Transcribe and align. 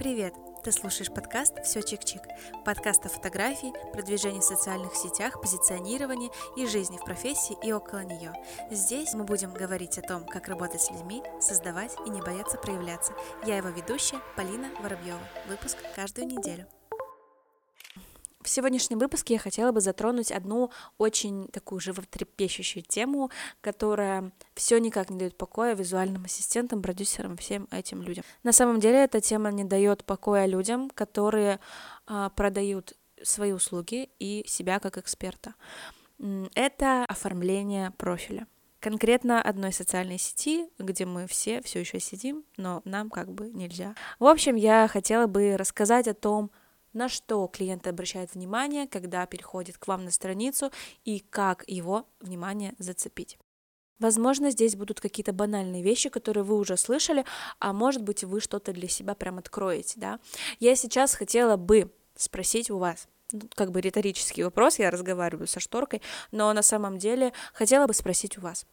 Привет! 0.00 0.32
Ты 0.64 0.72
слушаешь 0.72 1.12
подкаст 1.12 1.62
«Все 1.62 1.80
чик-чик». 1.80 2.22
Подкаст 2.64 3.04
о 3.04 3.10
фотографии, 3.10 3.74
продвижении 3.92 4.40
в 4.40 4.44
социальных 4.44 4.96
сетях, 4.96 5.42
позиционировании 5.42 6.30
и 6.56 6.66
жизни 6.66 6.96
в 6.96 7.04
профессии 7.04 7.54
и 7.62 7.70
около 7.70 7.98
нее. 7.98 8.32
Здесь 8.70 9.12
мы 9.12 9.24
будем 9.24 9.52
говорить 9.52 9.98
о 9.98 10.02
том, 10.02 10.24
как 10.24 10.48
работать 10.48 10.80
с 10.80 10.90
людьми, 10.90 11.22
создавать 11.38 11.92
и 12.06 12.08
не 12.08 12.22
бояться 12.22 12.56
проявляться. 12.56 13.12
Я 13.44 13.58
его 13.58 13.68
ведущая 13.68 14.22
Полина 14.36 14.70
Воробьева. 14.80 15.20
Выпуск 15.46 15.76
каждую 15.94 16.28
неделю. 16.28 16.66
В 18.42 18.48
сегодняшнем 18.48 18.98
выпуске 18.98 19.34
я 19.34 19.40
хотела 19.40 19.70
бы 19.70 19.82
затронуть 19.82 20.32
одну 20.32 20.70
очень 20.96 21.48
такую 21.48 21.78
животрепещущую 21.78 22.82
тему, 22.82 23.30
которая 23.60 24.32
все 24.54 24.78
никак 24.78 25.10
не 25.10 25.18
дает 25.18 25.36
покоя 25.36 25.74
визуальным 25.74 26.24
ассистентам, 26.24 26.80
продюсерам, 26.80 27.36
всем 27.36 27.68
этим 27.70 28.00
людям. 28.00 28.24
На 28.42 28.52
самом 28.52 28.80
деле 28.80 29.04
эта 29.04 29.20
тема 29.20 29.50
не 29.52 29.64
дает 29.64 30.04
покоя 30.04 30.46
людям, 30.46 30.88
которые 30.88 31.60
а, 32.06 32.30
продают 32.30 32.94
свои 33.22 33.52
услуги 33.52 34.08
и 34.18 34.42
себя 34.48 34.78
как 34.78 34.96
эксперта. 34.96 35.54
Это 36.54 37.04
оформление 37.04 37.90
профиля 37.92 38.46
конкретно 38.80 39.42
одной 39.42 39.72
социальной 39.72 40.18
сети, 40.18 40.68
где 40.78 41.04
мы 41.04 41.26
все 41.26 41.60
все 41.62 41.80
еще 41.80 42.00
сидим, 42.00 42.44
но 42.56 42.80
нам 42.84 43.10
как 43.10 43.30
бы 43.30 43.50
нельзя. 43.50 43.94
В 44.18 44.24
общем, 44.24 44.56
я 44.56 44.88
хотела 44.88 45.26
бы 45.26 45.56
рассказать 45.58 46.08
о 46.08 46.14
том, 46.14 46.50
на 46.92 47.08
что 47.08 47.46
клиент 47.46 47.86
обращает 47.86 48.34
внимание, 48.34 48.86
когда 48.86 49.26
переходит 49.26 49.78
к 49.78 49.86
вам 49.86 50.04
на 50.04 50.10
страницу 50.10 50.70
и 51.04 51.20
как 51.20 51.64
его 51.66 52.06
внимание 52.20 52.74
зацепить. 52.78 53.38
Возможно, 54.00 54.50
здесь 54.50 54.76
будут 54.76 54.98
какие-то 54.98 55.32
банальные 55.32 55.82
вещи, 55.82 56.08
которые 56.08 56.42
вы 56.42 56.56
уже 56.56 56.76
слышали, 56.78 57.26
а 57.58 57.74
может 57.74 58.02
быть, 58.02 58.24
вы 58.24 58.40
что-то 58.40 58.72
для 58.72 58.88
себя 58.88 59.14
прям 59.14 59.38
откроете, 59.38 60.00
да. 60.00 60.20
Я 60.58 60.74
сейчас 60.74 61.14
хотела 61.14 61.56
бы 61.56 61.92
спросить 62.16 62.70
у 62.70 62.78
вас, 62.78 63.08
ну, 63.32 63.42
как 63.54 63.70
бы 63.70 63.80
риторический 63.80 64.42
вопрос, 64.42 64.78
я 64.78 64.90
разговариваю 64.90 65.46
со 65.46 65.60
шторкой, 65.60 66.00
но 66.32 66.50
на 66.54 66.62
самом 66.62 66.98
деле 66.98 67.34
хотела 67.52 67.86
бы 67.86 67.92
спросить 67.92 68.38
у 68.38 68.40
вас, 68.40 68.66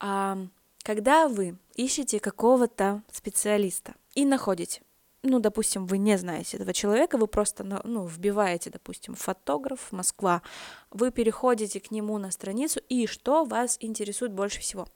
а, 0.00 0.38
когда 0.82 1.28
вы 1.28 1.56
ищете 1.76 2.18
какого-то 2.18 3.02
специалиста 3.12 3.94
и 4.14 4.24
находите, 4.24 4.82
ну, 5.24 5.40
допустим, 5.40 5.86
вы 5.86 5.98
не 5.98 6.18
знаете 6.18 6.58
этого 6.58 6.72
человека, 6.72 7.16
вы 7.16 7.26
просто, 7.26 7.64
ну, 7.84 8.06
вбиваете, 8.06 8.70
допустим, 8.70 9.14
фотограф 9.14 9.90
Москва, 9.90 10.42
вы 10.90 11.10
переходите 11.10 11.80
к 11.80 11.90
нему 11.90 12.18
на 12.18 12.30
страницу, 12.30 12.80
и 12.88 13.06
что 13.06 13.44
вас 13.44 13.78
интересует 13.80 14.32
больше 14.32 14.60
всего? 14.60 14.86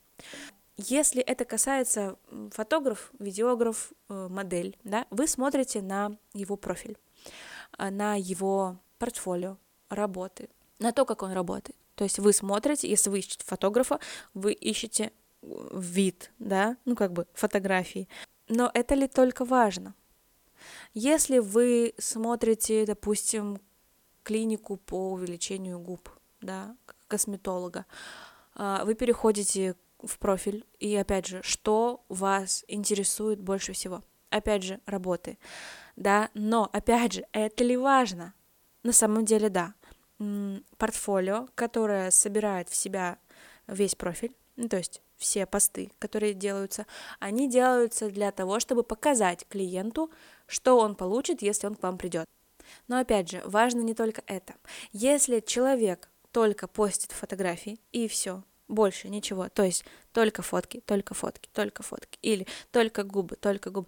Если 0.76 1.22
это 1.22 1.44
касается 1.44 2.16
фотограф, 2.52 3.10
видеограф, 3.18 3.92
э, 4.08 4.28
модель, 4.30 4.78
да, 4.84 5.06
вы 5.10 5.26
смотрите 5.26 5.82
на 5.82 6.16
его 6.34 6.56
профиль, 6.56 6.96
а, 7.76 7.90
на 7.90 8.14
его 8.14 8.78
портфолио, 8.98 9.56
работы, 9.88 10.50
на 10.78 10.92
то, 10.92 11.04
как 11.04 11.22
он 11.22 11.32
работает. 11.32 11.76
То 11.94 12.04
есть 12.04 12.18
вы 12.18 12.32
смотрите, 12.32 12.88
если 12.88 13.10
вы 13.10 13.18
ищете 13.18 13.44
фотографа, 13.44 13.98
вы 14.34 14.52
ищете 14.52 15.10
э, 15.42 15.46
вид, 15.72 16.30
да, 16.38 16.76
ну 16.84 16.94
как 16.94 17.12
бы 17.12 17.26
фотографии. 17.32 18.08
Но 18.48 18.70
это 18.72 18.94
ли 18.94 19.08
только 19.08 19.44
важно? 19.44 19.94
Если 20.94 21.38
вы 21.38 21.94
смотрите, 21.98 22.86
допустим, 22.86 23.60
клинику 24.22 24.76
по 24.76 25.12
увеличению 25.12 25.78
губ, 25.78 26.10
да, 26.40 26.76
косметолога, 27.06 27.86
а, 28.54 28.84
вы 28.84 28.94
переходите 28.94 29.76
в 30.02 30.18
профиль, 30.18 30.64
и 30.78 30.94
опять 30.96 31.26
же, 31.26 31.40
что 31.42 32.04
вас 32.08 32.64
интересует 32.68 33.40
больше 33.40 33.72
всего? 33.72 34.02
Опять 34.30 34.62
же, 34.62 34.80
работы, 34.86 35.38
да, 35.96 36.30
но, 36.34 36.68
опять 36.72 37.14
же, 37.14 37.26
это 37.32 37.64
ли 37.64 37.76
важно? 37.76 38.34
На 38.82 38.92
самом 38.92 39.24
деле, 39.24 39.48
да. 39.48 39.74
Портфолио, 40.76 41.48
которое 41.54 42.10
собирает 42.10 42.68
в 42.68 42.74
себя 42.74 43.18
весь 43.66 43.94
профиль, 43.94 44.34
ну, 44.58 44.68
то 44.68 44.76
есть 44.76 45.00
все 45.16 45.46
посты, 45.46 45.92
которые 46.00 46.34
делаются, 46.34 46.84
они 47.20 47.48
делаются 47.48 48.10
для 48.10 48.32
того, 48.32 48.58
чтобы 48.58 48.82
показать 48.82 49.46
клиенту, 49.48 50.10
что 50.46 50.78
он 50.78 50.96
получит, 50.96 51.42
если 51.42 51.68
он 51.68 51.76
к 51.76 51.82
вам 51.82 51.96
придет. 51.96 52.26
Но 52.88 52.98
опять 52.98 53.30
же, 53.30 53.40
важно 53.44 53.80
не 53.80 53.94
только 53.94 54.22
это. 54.26 54.54
Если 54.92 55.40
человек 55.40 56.10
только 56.32 56.66
постит 56.66 57.12
фотографии 57.12 57.78
и 57.92 58.08
все, 58.08 58.42
больше 58.66 59.08
ничего, 59.08 59.48
то 59.48 59.62
есть 59.62 59.84
только 60.12 60.42
фотки, 60.42 60.80
только 60.80 61.14
фотки, 61.14 61.48
только 61.52 61.84
фотки, 61.84 62.18
или 62.20 62.46
только 62.72 63.04
губы, 63.04 63.36
только 63.36 63.70
губы, 63.70 63.86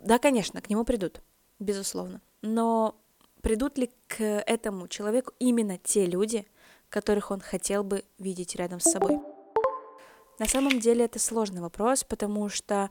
да, 0.00 0.18
конечно, 0.18 0.62
к 0.62 0.70
нему 0.70 0.84
придут, 0.84 1.20
безусловно, 1.58 2.22
но 2.40 2.96
придут 3.42 3.78
ли 3.78 3.90
к 4.06 4.22
этому 4.22 4.86
человеку 4.86 5.32
именно 5.40 5.76
те 5.76 6.06
люди, 6.06 6.46
которых 6.88 7.32
он 7.32 7.40
хотел 7.40 7.82
бы 7.82 8.04
видеть 8.18 8.54
рядом 8.54 8.78
с 8.78 8.84
собой? 8.84 9.20
На 10.42 10.48
самом 10.48 10.80
деле 10.80 11.04
это 11.04 11.20
сложный 11.20 11.60
вопрос, 11.60 12.02
потому 12.02 12.48
что 12.48 12.90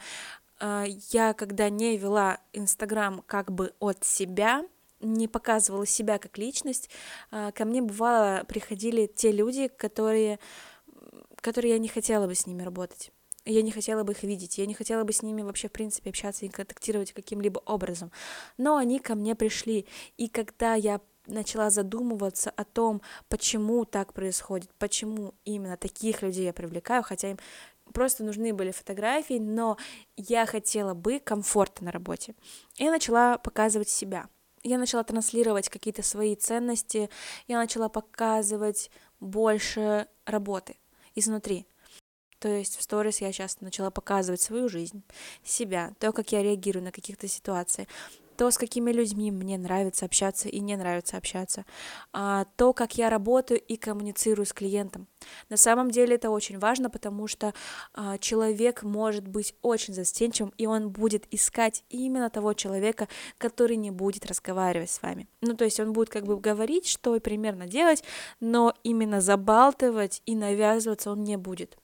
э, 0.62 0.86
я, 1.10 1.34
когда 1.34 1.70
не 1.70 1.98
вела 1.98 2.40
Инстаграм 2.54 3.22
как 3.28 3.52
бы 3.52 3.74
от 3.82 4.06
себя, 4.06 4.64
не 5.02 5.28
показывала 5.28 5.86
себя 5.86 6.18
как 6.18 6.38
личность, 6.38 6.90
э, 7.30 7.52
ко 7.54 7.66
мне 7.66 7.82
бывало 7.82 8.46
приходили 8.48 9.06
те 9.06 9.34
люди, 9.34 9.68
которые, 9.68 10.40
которые 11.42 11.74
я 11.74 11.78
не 11.78 11.90
хотела 11.90 12.26
бы 12.26 12.36
с 12.36 12.48
ними 12.48 12.64
работать. 12.64 13.12
Я 13.44 13.64
не 13.64 13.72
хотела 13.72 14.06
бы 14.06 14.14
их 14.14 14.24
видеть, 14.24 14.58
я 14.58 14.66
не 14.66 14.74
хотела 14.74 15.04
бы 15.04 15.12
с 15.12 15.22
ними 15.22 15.42
вообще, 15.42 15.68
в 15.68 15.74
принципе, 15.74 16.12
общаться 16.12 16.46
и 16.46 16.50
контактировать 16.50 17.12
каким-либо 17.12 17.60
образом. 17.66 18.14
Но 18.58 18.78
они 18.78 19.00
ко 19.00 19.14
мне 19.14 19.36
пришли, 19.36 19.86
и 20.16 20.30
когда 20.30 20.76
я 20.76 21.02
начала 21.34 21.70
задумываться 21.70 22.52
о 22.52 22.64
том, 22.64 23.02
почему 23.30 23.86
так 23.86 24.14
происходит, 24.14 24.70
почему 24.78 25.34
именно 25.46 25.78
таких 25.78 26.22
людей 26.22 26.46
я 26.46 26.54
привлекаю, 26.54 27.04
хотя 27.04 27.32
им 27.32 27.38
просто 27.94 28.24
нужны 28.24 28.54
были 28.54 28.72
фотографии, 28.72 29.40
но 29.40 29.78
я 30.16 30.46
хотела 30.46 30.94
бы 30.94 31.20
комфорта 31.20 31.84
на 31.84 31.92
работе. 31.92 32.36
Я 32.78 32.92
начала 32.92 33.38
показывать 33.38 33.90
себя. 33.90 34.28
Я 34.64 34.78
начала 34.78 35.04
транслировать 35.04 35.70
какие-то 35.70 36.04
свои 36.04 36.36
ценности, 36.36 37.10
я 37.48 37.58
начала 37.58 37.90
показывать 37.90 38.92
больше 39.20 40.08
работы 40.26 40.76
изнутри. 41.16 41.66
То 42.38 42.48
есть 42.48 42.78
в 42.78 42.82
сторис 42.82 43.22
я 43.22 43.32
часто 43.32 43.64
начала 43.64 43.92
показывать 43.92 44.42
свою 44.42 44.68
жизнь, 44.68 45.04
себя, 45.44 45.94
то, 46.00 46.12
как 46.12 46.32
я 46.32 46.42
реагирую 46.42 46.84
на 46.84 46.92
каких-то 46.92 47.28
ситуации 47.28 47.88
то, 48.42 48.50
с 48.50 48.58
какими 48.58 48.92
людьми 48.92 49.30
мне 49.30 49.60
нравится 49.60 50.06
общаться 50.06 50.50
и 50.50 50.62
не 50.62 50.76
нравится 50.76 51.16
общаться, 51.16 51.64
а, 52.12 52.46
то, 52.56 52.74
как 52.74 52.98
я 52.98 53.12
работаю 53.12 53.60
и 53.60 53.78
коммуницирую 53.78 54.48
с 54.48 54.52
клиентом. 54.52 55.06
На 55.50 55.58
самом 55.58 55.92
деле 55.92 56.16
это 56.16 56.32
очень 56.32 56.58
важно, 56.58 56.90
потому 56.90 57.28
что 57.28 57.54
а, 57.94 58.18
человек 58.18 58.82
может 58.82 59.28
быть 59.28 59.54
очень 59.62 59.94
застенчивым, 59.94 60.56
и 60.58 60.66
он 60.66 60.90
будет 60.90 61.28
искать 61.30 61.84
именно 61.92 62.32
того 62.32 62.54
человека, 62.54 63.08
который 63.38 63.76
не 63.76 63.92
будет 63.92 64.26
разговаривать 64.26 64.90
с 64.90 65.04
вами. 65.04 65.28
Ну, 65.42 65.56
то 65.56 65.64
есть 65.64 65.80
он 65.80 65.94
будет 65.94 66.10
как 66.10 66.26
бы 66.26 66.36
говорить, 66.40 66.88
что 66.88 67.20
примерно 67.20 67.68
делать, 67.68 68.04
но 68.40 68.74
именно 68.82 69.22
забалтывать 69.22 70.24
и 70.26 70.34
навязываться 70.34 71.12
он 71.12 71.22
не 71.24 71.38
будет. 71.38 71.78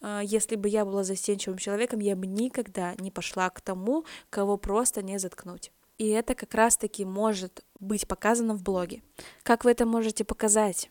А, 0.00 0.20
если 0.22 0.56
бы 0.56 0.68
я 0.68 0.84
была 0.84 1.04
застенчивым 1.04 1.58
человеком, 1.58 2.00
я 2.00 2.16
бы 2.16 2.26
никогда 2.26 2.94
не 2.98 3.10
пошла 3.10 3.50
к 3.50 3.60
тому, 3.60 4.04
кого 4.30 4.56
просто 4.56 5.02
не 5.02 5.18
заткнуть. 5.18 5.72
И 5.98 6.08
это 6.08 6.34
как 6.34 6.54
раз-таки 6.54 7.04
может 7.04 7.64
быть 7.80 8.06
показано 8.06 8.54
в 8.54 8.62
блоге. 8.62 9.02
Как 9.42 9.64
вы 9.64 9.70
это 9.70 9.86
можете 9.86 10.24
показать? 10.24 10.90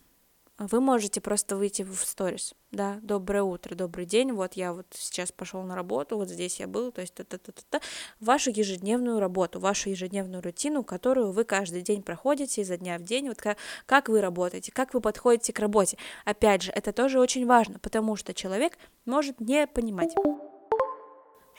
Вы 0.58 0.80
можете 0.80 1.20
просто 1.20 1.58
выйти 1.58 1.82
в 1.82 1.98
сторис, 2.06 2.54
да, 2.72 3.00
доброе 3.02 3.44
утро, 3.44 3.76
добрый 3.76 4.06
день, 4.06 4.32
вот 4.32 4.54
я 4.54 4.72
вот 4.72 4.86
сейчас 4.92 5.34
пошел 5.34 5.62
на 5.64 5.76
работу, 5.76 6.16
вот 6.16 6.30
здесь 6.30 6.62
я 6.62 6.68
был, 6.68 6.94
то 6.94 7.02
есть 7.02 7.14
та-та-та-та, 7.14 7.82
вашу 8.22 8.52
ежедневную 8.52 9.20
работу, 9.20 9.60
вашу 9.60 9.90
ежедневную 9.90 10.42
рутину, 10.42 10.86
которую 10.86 11.34
вы 11.34 11.44
каждый 11.44 11.82
день 11.82 12.02
проходите 12.02 12.62
изо 12.62 12.78
дня 12.78 12.98
в 12.98 13.04
день, 13.04 13.28
вот 13.28 13.42
как, 13.42 13.58
как 13.86 14.08
вы 14.08 14.22
работаете, 14.22 14.72
как 14.72 14.94
вы 14.94 15.02
подходите 15.02 15.52
к 15.52 15.60
работе. 15.60 15.98
Опять 16.24 16.62
же, 16.62 16.72
это 16.72 16.94
тоже 16.94 17.20
очень 17.20 17.46
важно, 17.46 17.78
потому 17.80 18.16
что 18.16 18.34
человек 18.34 18.78
может 19.04 19.42
не 19.42 19.68
понимать. 19.68 20.16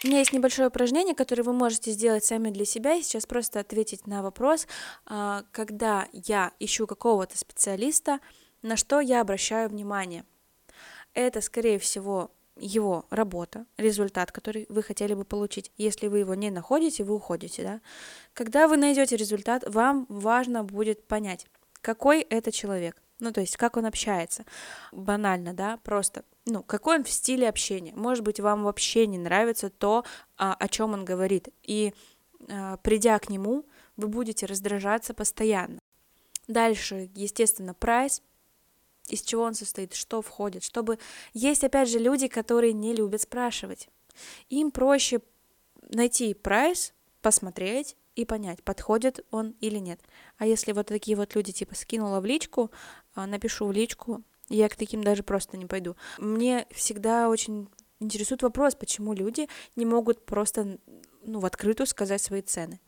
У 0.05 0.09
меня 0.09 0.21
есть 0.21 0.33
небольшое 0.33 0.69
упражнение, 0.69 1.15
которое 1.15 1.43
вы 1.43 1.53
можете 1.53 1.91
сделать 1.91 2.25
сами 2.25 2.49
для 2.49 2.65
себя 2.65 2.95
и 2.95 3.03
сейчас 3.03 3.27
просто 3.27 3.61
ответить 3.61 4.07
на 4.07 4.23
вопрос, 4.23 4.67
а, 5.05 5.45
когда 5.53 6.07
я 6.13 6.53
ищу 6.61 6.87
какого-то 6.87 7.37
специалиста, 7.37 8.21
на 8.63 8.77
что 8.77 9.01
я 9.01 9.21
обращаю 9.21 9.69
внимание. 9.69 10.25
Это, 11.15 11.41
скорее 11.41 11.79
всего, 11.79 12.31
его 12.57 13.07
работа, 13.11 13.67
результат, 13.77 14.33
который 14.33 14.67
вы 14.69 14.83
хотели 14.83 15.15
бы 15.15 15.25
получить. 15.25 15.71
Если 15.77 16.09
вы 16.09 16.21
его 16.21 16.35
не 16.35 16.51
находите, 16.51 17.05
вы 17.05 17.15
уходите, 17.15 17.63
да. 17.63 17.81
Когда 18.33 18.67
вы 18.67 18.77
найдете 18.77 19.17
результат, 19.17 19.65
вам 19.67 20.07
важно 20.09 20.65
будет 20.65 21.07
понять, 21.07 21.47
какой 21.81 22.23
это 22.23 22.53
человек. 22.53 23.01
Ну, 23.19 23.33
то 23.33 23.41
есть, 23.41 23.57
как 23.57 23.77
он 23.77 23.87
общается. 23.87 24.45
Банально, 24.93 25.55
да, 25.55 25.79
просто, 25.83 26.25
ну, 26.45 26.63
какой 26.63 26.99
он 26.99 27.05
в 27.05 27.11
стиле 27.11 27.49
общения. 27.49 27.95
Может 27.95 28.25
быть, 28.25 28.41
вам 28.41 28.65
вообще 28.65 29.07
не 29.07 29.19
нравится 29.19 29.71
то, 29.71 30.05
а, 30.37 30.55
о 30.55 30.69
чем 30.69 30.93
он 30.93 31.05
говорит. 31.05 31.49
И 31.63 31.95
э, 32.49 32.77
придя 32.83 33.19
к 33.19 33.31
нему, 33.31 33.65
вы 33.97 34.09
будете 34.09 34.45
раздражаться 34.45 35.15
постоянно. 35.15 35.79
Дальше, 36.47 37.09
естественно, 37.15 37.73
прайс, 37.73 38.23
из 39.09 39.23
чего 39.23 39.43
он 39.43 39.55
состоит, 39.55 39.95
что 39.95 40.23
входит, 40.23 40.63
чтобы... 40.63 40.99
Есть, 41.33 41.65
опять 41.65 41.89
же, 41.89 41.99
люди, 41.99 42.29
которые 42.29 42.73
не 42.73 42.95
любят 42.95 43.23
спрашивать. 43.23 43.89
Им 44.49 44.71
проще 44.71 45.21
найти 45.89 46.35
прайс, 46.35 46.93
посмотреть 47.23 47.97
и 48.15 48.25
понять, 48.25 48.63
подходит 48.63 49.25
он 49.31 49.55
или 49.61 49.79
нет. 49.79 50.01
А 50.39 50.47
если 50.47 50.73
вот 50.73 50.87
такие 50.87 51.17
вот 51.17 51.35
люди, 51.35 51.53
типа, 51.53 51.75
скинула 51.75 52.21
в 52.21 52.25
личку, 52.25 52.71
а, 53.15 53.27
напишу 53.27 53.67
в 53.67 53.73
личку, 53.73 54.23
я 54.49 54.69
к 54.69 54.77
таким 54.77 55.03
даже 55.03 55.23
просто 55.23 55.57
не 55.57 55.67
пойду. 55.67 55.97
Мне 56.19 56.67
всегда 56.71 57.29
очень 57.29 57.69
интересует 58.01 58.43
вопрос, 58.43 58.75
почему 58.75 59.13
люди 59.13 59.49
не 59.75 59.85
могут 59.85 60.25
просто, 60.25 60.79
ну, 61.23 61.41
в 61.41 61.47
открытую 61.47 61.87
сказать 61.87 62.23
свои 62.23 62.43
цены. 62.43 62.81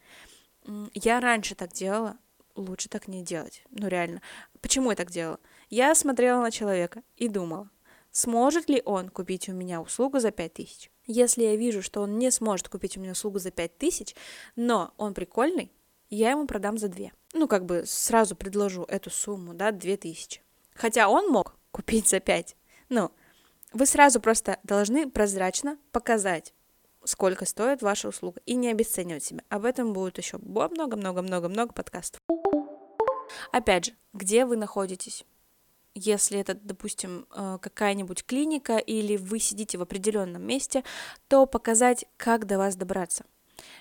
Я 0.94 1.20
раньше 1.20 1.54
так 1.54 1.72
делала, 1.72 2.16
лучше 2.60 2.88
так 2.88 3.08
не 3.08 3.22
делать. 3.22 3.62
Ну, 3.70 3.88
реально. 3.88 4.20
Почему 4.60 4.90
я 4.90 4.96
так 4.96 5.10
делала? 5.10 5.40
Я 5.70 5.94
смотрела 5.94 6.42
на 6.42 6.50
человека 6.50 7.02
и 7.16 7.28
думала, 7.28 7.68
сможет 8.10 8.68
ли 8.68 8.82
он 8.84 9.08
купить 9.08 9.48
у 9.48 9.52
меня 9.52 9.80
услугу 9.80 10.18
за 10.18 10.30
5000. 10.30 10.90
Если 11.06 11.42
я 11.42 11.56
вижу, 11.56 11.82
что 11.82 12.02
он 12.02 12.18
не 12.18 12.30
сможет 12.30 12.68
купить 12.68 12.96
у 12.96 13.00
меня 13.00 13.12
услугу 13.12 13.38
за 13.38 13.50
5000, 13.50 14.14
но 14.56 14.92
он 14.96 15.14
прикольный, 15.14 15.72
я 16.10 16.30
ему 16.30 16.46
продам 16.46 16.78
за 16.78 16.88
2. 16.88 17.10
Ну, 17.34 17.48
как 17.48 17.64
бы 17.66 17.84
сразу 17.86 18.34
предложу 18.34 18.84
эту 18.84 19.10
сумму, 19.10 19.54
да, 19.54 19.72
2000. 19.72 20.42
Хотя 20.74 21.08
он 21.08 21.28
мог 21.28 21.56
купить 21.70 22.08
за 22.08 22.20
5. 22.20 22.56
Ну, 22.88 23.10
вы 23.72 23.86
сразу 23.86 24.20
просто 24.20 24.58
должны 24.62 25.10
прозрачно 25.10 25.78
показать, 25.92 26.54
сколько 27.08 27.46
стоит 27.46 27.82
ваша 27.82 28.08
услуга, 28.08 28.40
и 28.46 28.54
не 28.54 28.70
обесценивать 28.70 29.24
себя. 29.24 29.42
Об 29.48 29.64
этом 29.64 29.92
будет 29.92 30.18
еще 30.18 30.38
много-много-много-много 30.38 31.72
подкастов. 31.72 32.20
Опять 33.50 33.86
же, 33.86 33.92
где 34.12 34.44
вы 34.44 34.56
находитесь? 34.56 35.24
Если 35.94 36.38
это, 36.38 36.54
допустим, 36.54 37.26
э, 37.34 37.58
какая-нибудь 37.60 38.24
клиника 38.24 38.76
или 38.76 39.16
вы 39.16 39.38
сидите 39.38 39.78
в 39.78 39.82
определенном 39.82 40.42
месте, 40.42 40.84
то 41.28 41.46
показать, 41.46 42.04
как 42.16 42.46
до 42.46 42.58
вас 42.58 42.76
добраться. 42.76 43.24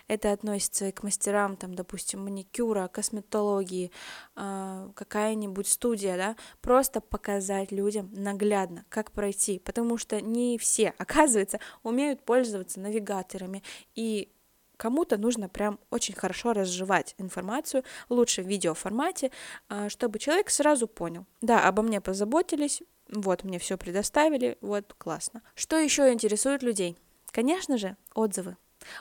Это 0.08 0.32
относится 0.32 0.88
и 0.88 0.92
к 0.92 1.04
мастерам, 1.04 1.56
там, 1.56 1.74
допустим, 1.74 2.24
маникюра, 2.24 2.88
косметологии, 2.88 3.92
э, 4.36 4.90
какая-нибудь 4.96 5.68
студия, 5.68 6.18
да, 6.18 6.36
просто 6.62 7.02
показать 7.02 7.72
людям 7.72 8.10
наглядно, 8.14 8.86
как 8.90 9.12
пройти, 9.12 9.60
потому 9.60 9.98
что 9.98 10.22
не 10.22 10.58
все, 10.58 10.90
оказывается, 10.98 11.60
умеют 11.84 12.24
пользоваться 12.24 12.80
навигаторами, 12.80 13.64
и 13.96 14.32
кому-то 14.78 15.18
нужно 15.18 15.50
прям 15.50 15.80
очень 15.90 16.16
хорошо 16.16 16.54
разжевать 16.54 17.16
информацию, 17.18 17.84
лучше 18.10 18.44
в 18.44 18.48
видеоформате, 18.48 19.32
э, 19.70 19.90
чтобы 19.90 20.20
человек 20.20 20.50
сразу 20.50 20.88
понял, 20.88 21.26
да, 21.42 21.68
обо 21.68 21.82
мне 21.82 22.02
позаботились, 22.02 22.82
вот, 23.10 23.44
мне 23.44 23.58
все 23.58 23.78
предоставили, 23.78 24.58
вот, 24.62 24.94
классно. 24.98 25.42
Что 25.56 25.78
еще 25.78 26.12
интересует 26.12 26.62
людей? 26.62 26.98
Конечно 27.32 27.78
же, 27.78 27.96
отзывы. 28.14 28.58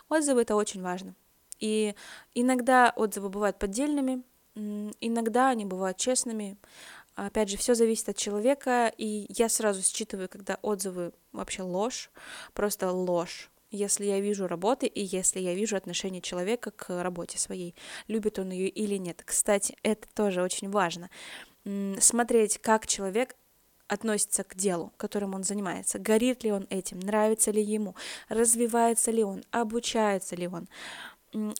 Отзывы 0.08 0.42
это 0.42 0.56
очень 0.56 0.82
важно. 0.82 1.14
И 1.58 1.94
иногда 2.34 2.92
отзывы 2.94 3.28
бывают 3.28 3.58
поддельными, 3.58 4.22
иногда 4.54 5.50
они 5.50 5.64
бывают 5.64 5.98
честными. 5.98 6.56
Опять 7.14 7.48
же, 7.48 7.56
все 7.56 7.74
зависит 7.74 8.10
от 8.10 8.16
человека, 8.16 8.92
и 8.96 9.26
я 9.30 9.48
сразу 9.48 9.82
считываю, 9.82 10.28
когда 10.28 10.58
отзывы 10.60 11.12
вообще 11.32 11.62
ложь, 11.62 12.10
просто 12.52 12.90
ложь. 12.92 13.50
Если 13.70 14.04
я 14.04 14.20
вижу 14.20 14.46
работы 14.46 14.86
и 14.86 15.02
если 15.02 15.40
я 15.40 15.54
вижу 15.54 15.76
отношение 15.76 16.20
человека 16.20 16.70
к 16.70 17.02
работе 17.02 17.38
своей, 17.38 17.74
любит 18.06 18.38
он 18.38 18.50
ее 18.50 18.68
или 18.68 18.96
нет. 18.96 19.22
Кстати, 19.24 19.76
это 19.82 20.06
тоже 20.14 20.42
очень 20.42 20.70
важно. 20.70 21.10
Смотреть, 21.98 22.58
как 22.58 22.86
человек 22.86 23.34
относится 23.88 24.44
к 24.44 24.54
делу, 24.54 24.92
которым 24.96 25.34
он 25.34 25.44
занимается, 25.44 25.98
горит 25.98 26.44
ли 26.44 26.52
он 26.52 26.66
этим, 26.70 27.00
нравится 27.00 27.50
ли 27.50 27.62
ему, 27.62 27.94
развивается 28.28 29.10
ли 29.10 29.24
он, 29.24 29.44
обучается 29.50 30.36
ли 30.36 30.48
он. 30.48 30.68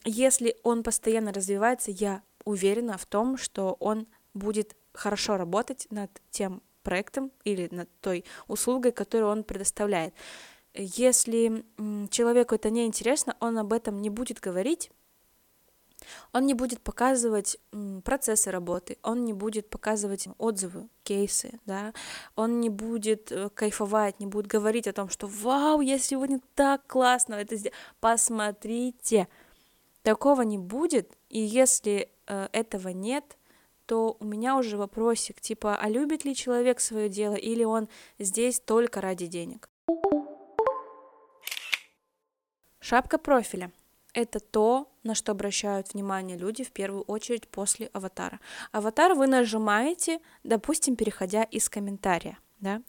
Если 0.03 0.55
он 0.63 0.83
постоянно 0.83 1.31
развивается, 1.31 1.91
я 1.91 2.21
уверена 2.45 2.97
в 2.97 3.05
том, 3.05 3.37
что 3.37 3.77
он 3.79 4.07
будет 4.33 4.75
хорошо 4.93 5.37
работать 5.37 5.87
над 5.89 6.11
тем 6.31 6.61
проектом 6.81 7.31
или 7.43 7.67
над 7.71 7.89
той 7.99 8.23
услугой, 8.47 8.91
которую 8.91 9.31
он 9.31 9.43
предоставляет. 9.43 10.13
Если 10.73 11.65
человеку 12.09 12.55
это 12.55 12.69
не 12.69 12.85
интересно, 12.85 13.35
он 13.39 13.57
об 13.57 13.73
этом 13.73 14.01
не 14.01 14.09
будет 14.09 14.39
говорить, 14.39 14.91
он 16.33 16.45
не 16.45 16.53
будет 16.53 16.81
показывать 16.81 17.57
процессы 18.03 18.51
работы, 18.51 18.97
он 19.03 19.25
не 19.25 19.33
будет 19.33 19.69
показывать 19.69 20.27
отзывы, 20.37 20.87
кейсы, 21.03 21.59
да, 21.65 21.93
он 22.35 22.59
не 22.59 22.69
будет 22.69 23.31
э, 23.31 23.49
кайфовать, 23.49 24.19
не 24.19 24.27
будет 24.27 24.47
говорить 24.47 24.87
о 24.87 24.93
том, 24.93 25.09
что 25.09 25.27
«Вау, 25.27 25.81
я 25.81 25.97
сегодня 25.99 26.39
так 26.55 26.85
классно 26.87 27.35
это 27.35 27.55
сделал!» 27.55 27.75
Посмотрите! 27.99 29.27
Такого 30.03 30.41
не 30.43 30.57
будет, 30.57 31.17
и 31.29 31.39
если 31.39 32.09
э, 32.27 32.47
этого 32.51 32.89
нет, 32.89 33.37
то 33.85 34.17
у 34.19 34.25
меня 34.25 34.57
уже 34.57 34.77
вопросик, 34.77 35.39
типа, 35.41 35.77
а 35.77 35.89
любит 35.89 36.25
ли 36.25 36.35
человек 36.35 36.79
свое 36.79 37.09
дело, 37.09 37.35
или 37.35 37.63
он 37.63 37.87
здесь 38.19 38.59
только 38.59 39.01
ради 39.01 39.27
денег? 39.27 39.69
Шапка 42.79 43.17
профиля 43.17 43.71
это 44.17 44.39
то, 44.39 44.91
на 45.03 45.13
что 45.13 45.31
обращают 45.31 45.93
внимание 45.93 46.37
люди 46.37 46.63
в 46.63 46.71
первую 46.71 47.03
очередь 47.03 47.47
после 47.47 47.85
аватара. 47.93 48.39
Аватар 48.71 49.13
вы 49.13 49.27
нажимаете, 49.27 50.19
допустим, 50.43 50.95
переходя 50.95 51.43
из 51.43 51.69
комментария. 51.69 52.39
Да? 52.59 52.81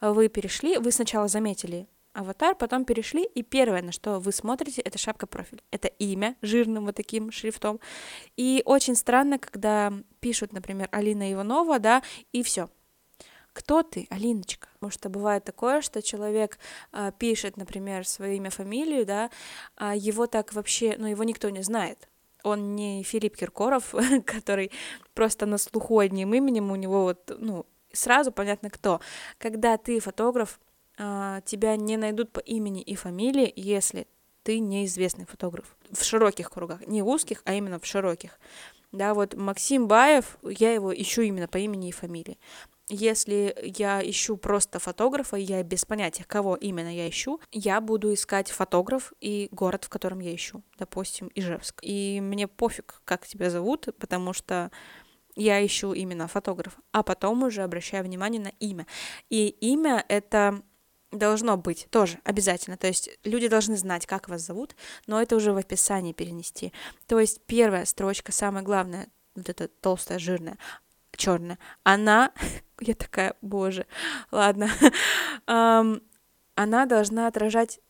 Вы 0.00 0.28
перешли, 0.28 0.78
вы 0.78 0.92
сначала 0.92 1.26
заметили 1.26 1.88
аватар, 2.12 2.54
потом 2.54 2.84
перешли, 2.84 3.24
и 3.24 3.42
первое, 3.42 3.82
на 3.82 3.90
что 3.90 4.20
вы 4.20 4.30
смотрите, 4.30 4.80
это 4.80 4.96
шапка 4.96 5.26
профиля. 5.26 5.60
Это 5.72 5.88
имя 5.88 6.36
жирным 6.40 6.86
вот 6.86 6.94
таким 6.94 7.32
шрифтом. 7.32 7.80
И 8.36 8.62
очень 8.64 8.94
странно, 8.94 9.40
когда 9.40 9.92
пишут, 10.20 10.52
например, 10.52 10.88
Алина 10.92 11.32
Иванова, 11.32 11.80
да, 11.80 12.04
и 12.30 12.44
все 12.44 12.68
кто 13.56 13.82
ты, 13.82 14.06
Алиночка? 14.10 14.68
Потому 14.86 14.92
что 15.00 15.08
бывает 15.08 15.42
такое, 15.42 15.80
что 15.80 16.00
человек 16.00 16.60
а, 16.92 17.10
пишет, 17.10 17.56
например, 17.56 18.06
свое 18.06 18.36
имя, 18.36 18.50
фамилию, 18.50 19.04
да, 19.04 19.30
а 19.76 19.96
его 19.96 20.28
так 20.28 20.52
вообще, 20.52 20.94
ну, 20.96 21.08
его 21.08 21.24
никто 21.24 21.50
не 21.50 21.62
знает. 21.62 22.08
Он 22.44 22.76
не 22.76 23.02
Филипп 23.02 23.36
Киркоров, 23.36 23.92
который 24.24 24.70
просто 25.12 25.44
на 25.44 25.58
слуху 25.58 25.98
одним 25.98 26.34
именем, 26.34 26.70
у 26.70 26.76
него 26.76 27.02
вот, 27.02 27.36
ну, 27.36 27.66
сразу 27.92 28.30
понятно 28.30 28.70
кто. 28.70 29.00
Когда 29.38 29.76
ты 29.76 29.98
фотограф, 29.98 30.60
а, 30.98 31.40
тебя 31.40 31.74
не 31.74 31.96
найдут 31.96 32.30
по 32.30 32.38
имени 32.38 32.80
и 32.80 32.94
фамилии, 32.94 33.52
если 33.56 34.06
ты 34.44 34.60
неизвестный 34.60 35.26
фотограф. 35.26 35.76
В 35.90 36.04
широких 36.04 36.48
кругах, 36.48 36.86
не 36.86 37.02
узких, 37.02 37.42
а 37.44 37.54
именно 37.54 37.80
в 37.80 37.86
широких. 37.86 38.38
Да, 38.92 39.14
вот 39.14 39.34
Максим 39.34 39.88
Баев, 39.88 40.38
я 40.44 40.72
его 40.72 40.94
ищу 40.94 41.22
именно 41.22 41.48
по 41.48 41.58
имени 41.58 41.88
и 41.88 41.92
фамилии. 41.92 42.38
Если 42.88 43.56
я 43.62 44.00
ищу 44.08 44.36
просто 44.36 44.78
фотографа, 44.78 45.36
я 45.36 45.62
без 45.64 45.84
понятия, 45.84 46.24
кого 46.24 46.54
именно 46.54 46.94
я 46.94 47.08
ищу, 47.08 47.40
я 47.50 47.80
буду 47.80 48.14
искать 48.14 48.50
фотограф 48.50 49.12
и 49.20 49.48
город, 49.50 49.84
в 49.84 49.88
котором 49.88 50.20
я 50.20 50.32
ищу, 50.32 50.62
допустим, 50.78 51.28
Ижевск. 51.34 51.80
И 51.82 52.20
мне 52.22 52.46
пофиг, 52.46 53.02
как 53.04 53.26
тебя 53.26 53.50
зовут, 53.50 53.88
потому 53.98 54.32
что 54.32 54.70
я 55.34 55.64
ищу 55.64 55.92
именно 55.94 56.28
фотографа, 56.28 56.80
а 56.92 57.02
потом 57.02 57.42
уже 57.42 57.62
обращаю 57.62 58.04
внимание 58.04 58.40
на 58.40 58.52
имя. 58.60 58.86
И 59.30 59.48
имя— 59.48 60.04
это 60.08 60.62
должно 61.10 61.56
быть 61.56 61.88
тоже 61.90 62.18
обязательно. 62.24 62.76
То 62.76 62.86
есть 62.86 63.10
люди 63.24 63.48
должны 63.48 63.76
знать, 63.76 64.06
как 64.06 64.28
вас 64.28 64.42
зовут, 64.42 64.76
но 65.06 65.20
это 65.20 65.36
уже 65.36 65.52
в 65.52 65.56
описании 65.56 66.12
перенести. 66.12 66.72
То 67.06 67.18
есть 67.18 67.40
первая 67.46 67.84
строчка, 67.84 68.32
самое 68.32 68.64
главное, 68.64 69.08
вот 69.34 69.48
эта 69.48 69.68
толстая, 69.68 70.18
жирная, 70.18 70.56
черная, 71.16 71.58
она, 71.82 72.32
я 72.80 72.94
такая, 72.94 73.34
боже, 73.42 73.86
ладно, 74.30 74.70
она 75.46 76.86
должна 76.86 77.26
отражать, 77.26 77.80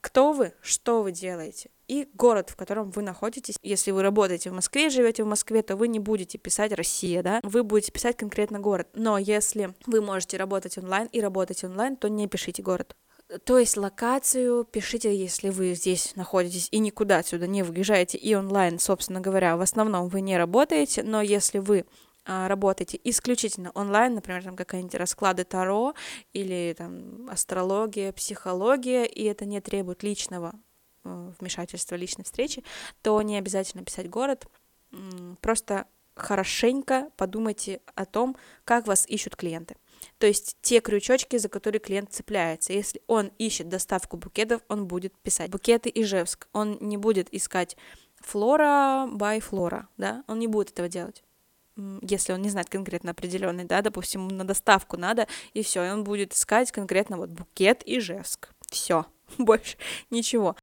кто 0.00 0.32
вы, 0.32 0.54
что 0.60 1.02
вы 1.02 1.12
делаете, 1.12 1.70
и 1.88 2.08
город, 2.14 2.50
в 2.50 2.56
котором 2.56 2.90
вы 2.90 3.02
находитесь. 3.02 3.56
Если 3.62 3.90
вы 3.90 4.02
работаете 4.02 4.50
в 4.50 4.54
Москве, 4.54 4.90
живете 4.90 5.22
в 5.22 5.26
Москве, 5.26 5.62
то 5.62 5.76
вы 5.76 5.88
не 5.88 5.98
будете 5.98 6.38
писать 6.38 6.72
Россия, 6.72 7.22
да, 7.22 7.40
вы 7.42 7.62
будете 7.62 7.92
писать 7.92 8.16
конкретно 8.16 8.58
город. 8.58 8.88
Но 8.94 9.18
если 9.18 9.74
вы 9.86 10.00
можете 10.00 10.36
работать 10.36 10.78
онлайн 10.78 11.08
и 11.12 11.20
работать 11.20 11.62
онлайн, 11.64 11.96
то 11.96 12.08
не 12.08 12.26
пишите 12.26 12.62
город. 12.62 12.96
То 13.44 13.58
есть 13.58 13.76
локацию 13.76 14.64
пишите, 14.64 15.14
если 15.14 15.50
вы 15.50 15.74
здесь 15.74 16.14
находитесь 16.14 16.68
и 16.70 16.78
никуда 16.78 17.18
отсюда 17.18 17.48
не 17.48 17.64
выезжаете, 17.64 18.18
и 18.18 18.34
онлайн, 18.34 18.78
собственно 18.78 19.20
говоря, 19.20 19.56
в 19.56 19.60
основном 19.60 20.08
вы 20.08 20.20
не 20.20 20.38
работаете, 20.38 21.02
но 21.02 21.20
если 21.20 21.58
вы 21.58 21.86
работаете 22.26 23.00
исключительно 23.04 23.70
онлайн, 23.74 24.14
например, 24.14 24.42
там 24.42 24.56
какие-нибудь 24.56 24.94
расклады 24.94 25.44
Таро 25.44 25.94
или 26.32 26.74
там 26.76 27.28
астрология, 27.30 28.12
психология, 28.12 29.06
и 29.06 29.24
это 29.24 29.44
не 29.44 29.60
требует 29.60 30.02
личного 30.02 30.54
э, 31.04 31.32
вмешательства 31.38 31.94
личной 31.94 32.24
встречи, 32.24 32.64
то 33.02 33.20
не 33.22 33.38
обязательно 33.38 33.84
писать 33.84 34.10
город, 34.10 34.46
просто 35.40 35.86
хорошенько 36.14 37.10
подумайте 37.16 37.80
о 37.94 38.06
том, 38.06 38.36
как 38.64 38.86
вас 38.86 39.06
ищут 39.06 39.36
клиенты. 39.36 39.76
То 40.18 40.26
есть 40.26 40.56
те 40.62 40.80
крючочки, 40.80 41.36
за 41.36 41.48
которые 41.48 41.78
клиент 41.78 42.12
цепляется. 42.12 42.72
Если 42.72 43.02
он 43.06 43.30
ищет 43.38 43.68
доставку 43.68 44.16
букетов, 44.16 44.62
он 44.68 44.86
будет 44.86 45.16
писать 45.18 45.50
букеты 45.50 45.90
Ижевск. 45.94 46.48
Он 46.52 46.78
не 46.80 46.96
будет 46.96 47.32
искать 47.32 47.76
флора 48.16 49.06
by 49.12 49.40
флора, 49.40 49.88
да, 49.96 50.24
он 50.26 50.38
не 50.38 50.46
будет 50.46 50.70
этого 50.70 50.88
делать 50.88 51.22
если 52.02 52.32
он 52.32 52.42
не 52.42 52.50
знает 52.50 52.68
конкретно 52.68 53.10
определенный, 53.10 53.64
да, 53.64 53.82
допустим, 53.82 54.28
на 54.28 54.44
доставку 54.44 54.96
надо, 54.96 55.26
и 55.52 55.62
все, 55.62 55.84
и 55.84 55.90
он 55.90 56.04
будет 56.04 56.32
искать 56.32 56.72
конкретно 56.72 57.16
вот 57.16 57.30
букет 57.30 57.82
Ижевск. 57.84 58.50
Все, 58.70 59.06
больше 59.38 59.76
ничего. 60.10 60.56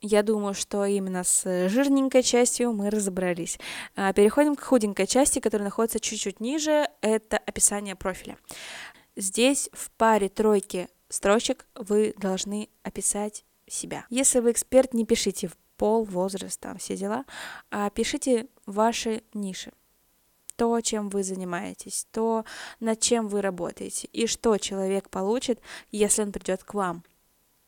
Я 0.00 0.22
думаю, 0.22 0.54
что 0.54 0.84
именно 0.84 1.24
с 1.24 1.68
жирненькой 1.68 2.22
частью 2.22 2.72
мы 2.72 2.88
разобрались. 2.88 3.58
А, 3.96 4.12
переходим 4.12 4.54
к 4.54 4.62
худенькой 4.62 5.08
части, 5.08 5.40
которая 5.40 5.64
находится 5.64 5.98
чуть-чуть 5.98 6.38
ниже. 6.38 6.88
Это 7.00 7.36
описание 7.38 7.96
профиля. 7.96 8.38
Здесь 9.16 9.68
в 9.72 9.90
паре 9.90 10.28
тройки 10.28 10.88
строчек 11.08 11.66
вы 11.74 12.14
должны 12.16 12.68
описать 12.84 13.44
себя. 13.66 14.06
Если 14.08 14.38
вы 14.38 14.52
эксперт, 14.52 14.94
не 14.94 15.04
пишите 15.04 15.50
пол, 15.78 16.04
возраст, 16.04 16.60
там 16.60 16.76
все 16.76 16.96
дела, 16.96 17.24
а 17.70 17.88
пишите 17.90 18.46
ваши 18.66 19.22
ниши 19.32 19.72
то, 20.56 20.80
чем 20.80 21.08
вы 21.08 21.22
занимаетесь, 21.22 22.08
то, 22.10 22.44
над 22.80 22.98
чем 22.98 23.28
вы 23.28 23.42
работаете, 23.42 24.08
и 24.12 24.26
что 24.26 24.58
человек 24.58 25.08
получит, 25.08 25.60
если 25.92 26.22
он 26.22 26.32
придет 26.32 26.64
к 26.64 26.74
вам 26.74 27.04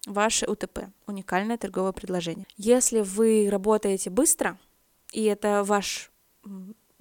ваше 0.06 0.46
УТП, 0.46 0.80
уникальное 1.06 1.56
торговое 1.56 1.92
предложение. 1.92 2.46
Если 2.56 3.00
вы 3.00 3.48
работаете 3.48 4.10
быстро, 4.10 4.58
и 5.12 5.22
это 5.22 5.62
ваш 5.62 6.10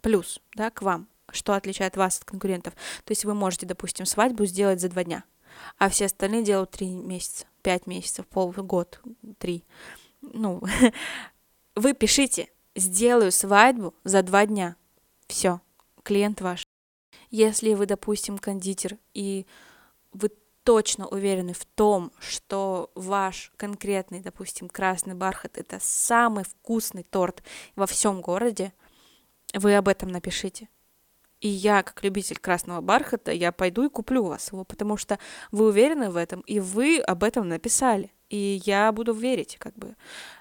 плюс 0.01 0.41
да, 0.53 0.69
к 0.69 0.83
вам, 0.83 1.07
что 1.31 1.53
отличает 1.53 1.97
вас 1.97 2.19
от 2.19 2.25
конкурентов, 2.25 2.75
то 3.03 3.11
есть 3.11 3.25
вы 3.25 3.33
можете, 3.33 3.65
допустим, 3.65 4.05
свадьбу 4.05 4.45
сделать 4.45 4.81
за 4.81 4.89
два 4.89 5.03
дня, 5.03 5.23
а 5.79 5.89
все 5.89 6.05
остальные 6.05 6.43
делают 6.43 6.69
три 6.69 6.89
месяца, 6.89 7.47
пять 7.63 7.87
месяцев, 7.87 8.27
полгода, 8.27 8.99
три. 9.39 9.65
Ну, 10.21 10.61
вы 11.75 11.93
пишите, 11.93 12.49
сделаю 12.75 13.31
свадьбу 13.31 13.93
за 14.03 14.23
два 14.23 14.45
дня. 14.45 14.75
Все, 15.27 15.61
клиент 16.03 16.41
ваш. 16.41 16.63
Если 17.29 17.73
вы, 17.73 17.85
допустим, 17.85 18.37
кондитер, 18.37 18.97
и 19.13 19.45
вы 20.11 20.31
точно 20.63 21.07
уверены 21.07 21.53
в 21.53 21.65
том, 21.65 22.11
что 22.19 22.91
ваш 22.95 23.51
конкретный, 23.57 24.19
допустим, 24.19 24.69
красный 24.69 25.15
бархат 25.15 25.57
это 25.57 25.79
самый 25.81 26.43
вкусный 26.43 27.03
торт 27.03 27.43
во 27.75 27.87
всем 27.87 28.21
городе, 28.21 28.73
вы 29.53 29.75
об 29.75 29.87
этом 29.87 30.09
напишите. 30.09 30.69
И 31.41 31.47
я, 31.47 31.83
как 31.83 32.03
любитель 32.03 32.37
красного 32.37 32.81
бархата, 32.81 33.31
я 33.31 33.51
пойду 33.51 33.85
и 33.85 33.89
куплю 33.89 34.25
у 34.25 34.27
вас 34.27 34.51
его, 34.51 34.65
потому 34.65 34.97
что 34.97 35.17
вы 35.51 35.67
уверены 35.67 36.09
в 36.09 36.17
этом, 36.17 36.41
и 36.41 36.59
вы 36.59 36.99
об 36.99 37.23
этом 37.23 37.47
написали. 37.47 38.11
И 38.29 38.61
я 38.65 38.91
буду 38.91 39.13
верить, 39.13 39.57
как 39.57 39.75
бы, 39.75 39.95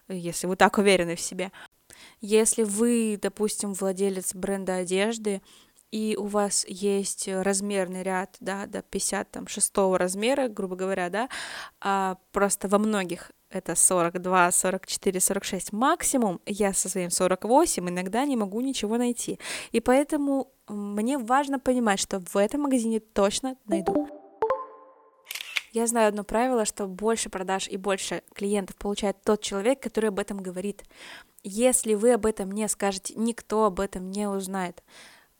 если 0.08 0.46
вы 0.46 0.56
так 0.56 0.78
уверены 0.78 1.16
в 1.16 1.20
себе. 1.20 1.52
Если 2.20 2.62
вы, 2.62 3.18
допустим, 3.20 3.72
владелец 3.72 4.34
бренда 4.34 4.76
одежды, 4.76 5.40
и 5.90 6.16
у 6.18 6.26
вас 6.26 6.66
есть 6.68 7.28
размерный 7.28 8.02
ряд, 8.02 8.36
да, 8.40 8.66
до 8.66 8.82
56 8.82 9.72
размера, 9.96 10.48
грубо 10.48 10.76
говоря, 10.76 11.08
да, 11.08 11.28
а 11.80 12.18
просто 12.32 12.68
во 12.68 12.78
многих 12.78 13.32
это 13.50 13.74
42, 13.74 14.52
44, 14.52 15.20
46 15.20 15.72
максимум, 15.72 16.40
я 16.44 16.74
со 16.74 16.90
своим 16.90 17.10
48 17.10 17.88
иногда 17.88 18.26
не 18.26 18.36
могу 18.36 18.60
ничего 18.60 18.98
найти. 18.98 19.38
И 19.72 19.80
поэтому 19.80 20.52
мне 20.68 21.16
важно 21.16 21.58
понимать, 21.58 21.98
что 21.98 22.20
в 22.20 22.36
этом 22.36 22.62
магазине 22.62 23.00
точно 23.00 23.56
найду. 23.64 24.17
Я 25.72 25.86
знаю 25.86 26.08
одно 26.08 26.24
правило, 26.24 26.64
что 26.64 26.86
больше 26.86 27.28
продаж 27.28 27.68
и 27.68 27.76
больше 27.76 28.22
клиентов 28.34 28.76
получает 28.76 29.22
тот 29.22 29.42
человек, 29.42 29.82
который 29.82 30.08
об 30.08 30.18
этом 30.18 30.38
говорит. 30.38 30.84
Если 31.42 31.94
вы 31.94 32.12
об 32.14 32.26
этом 32.26 32.50
не 32.50 32.68
скажете, 32.68 33.14
никто 33.16 33.64
об 33.64 33.80
этом 33.80 34.10
не 34.10 34.28
узнает. 34.28 34.82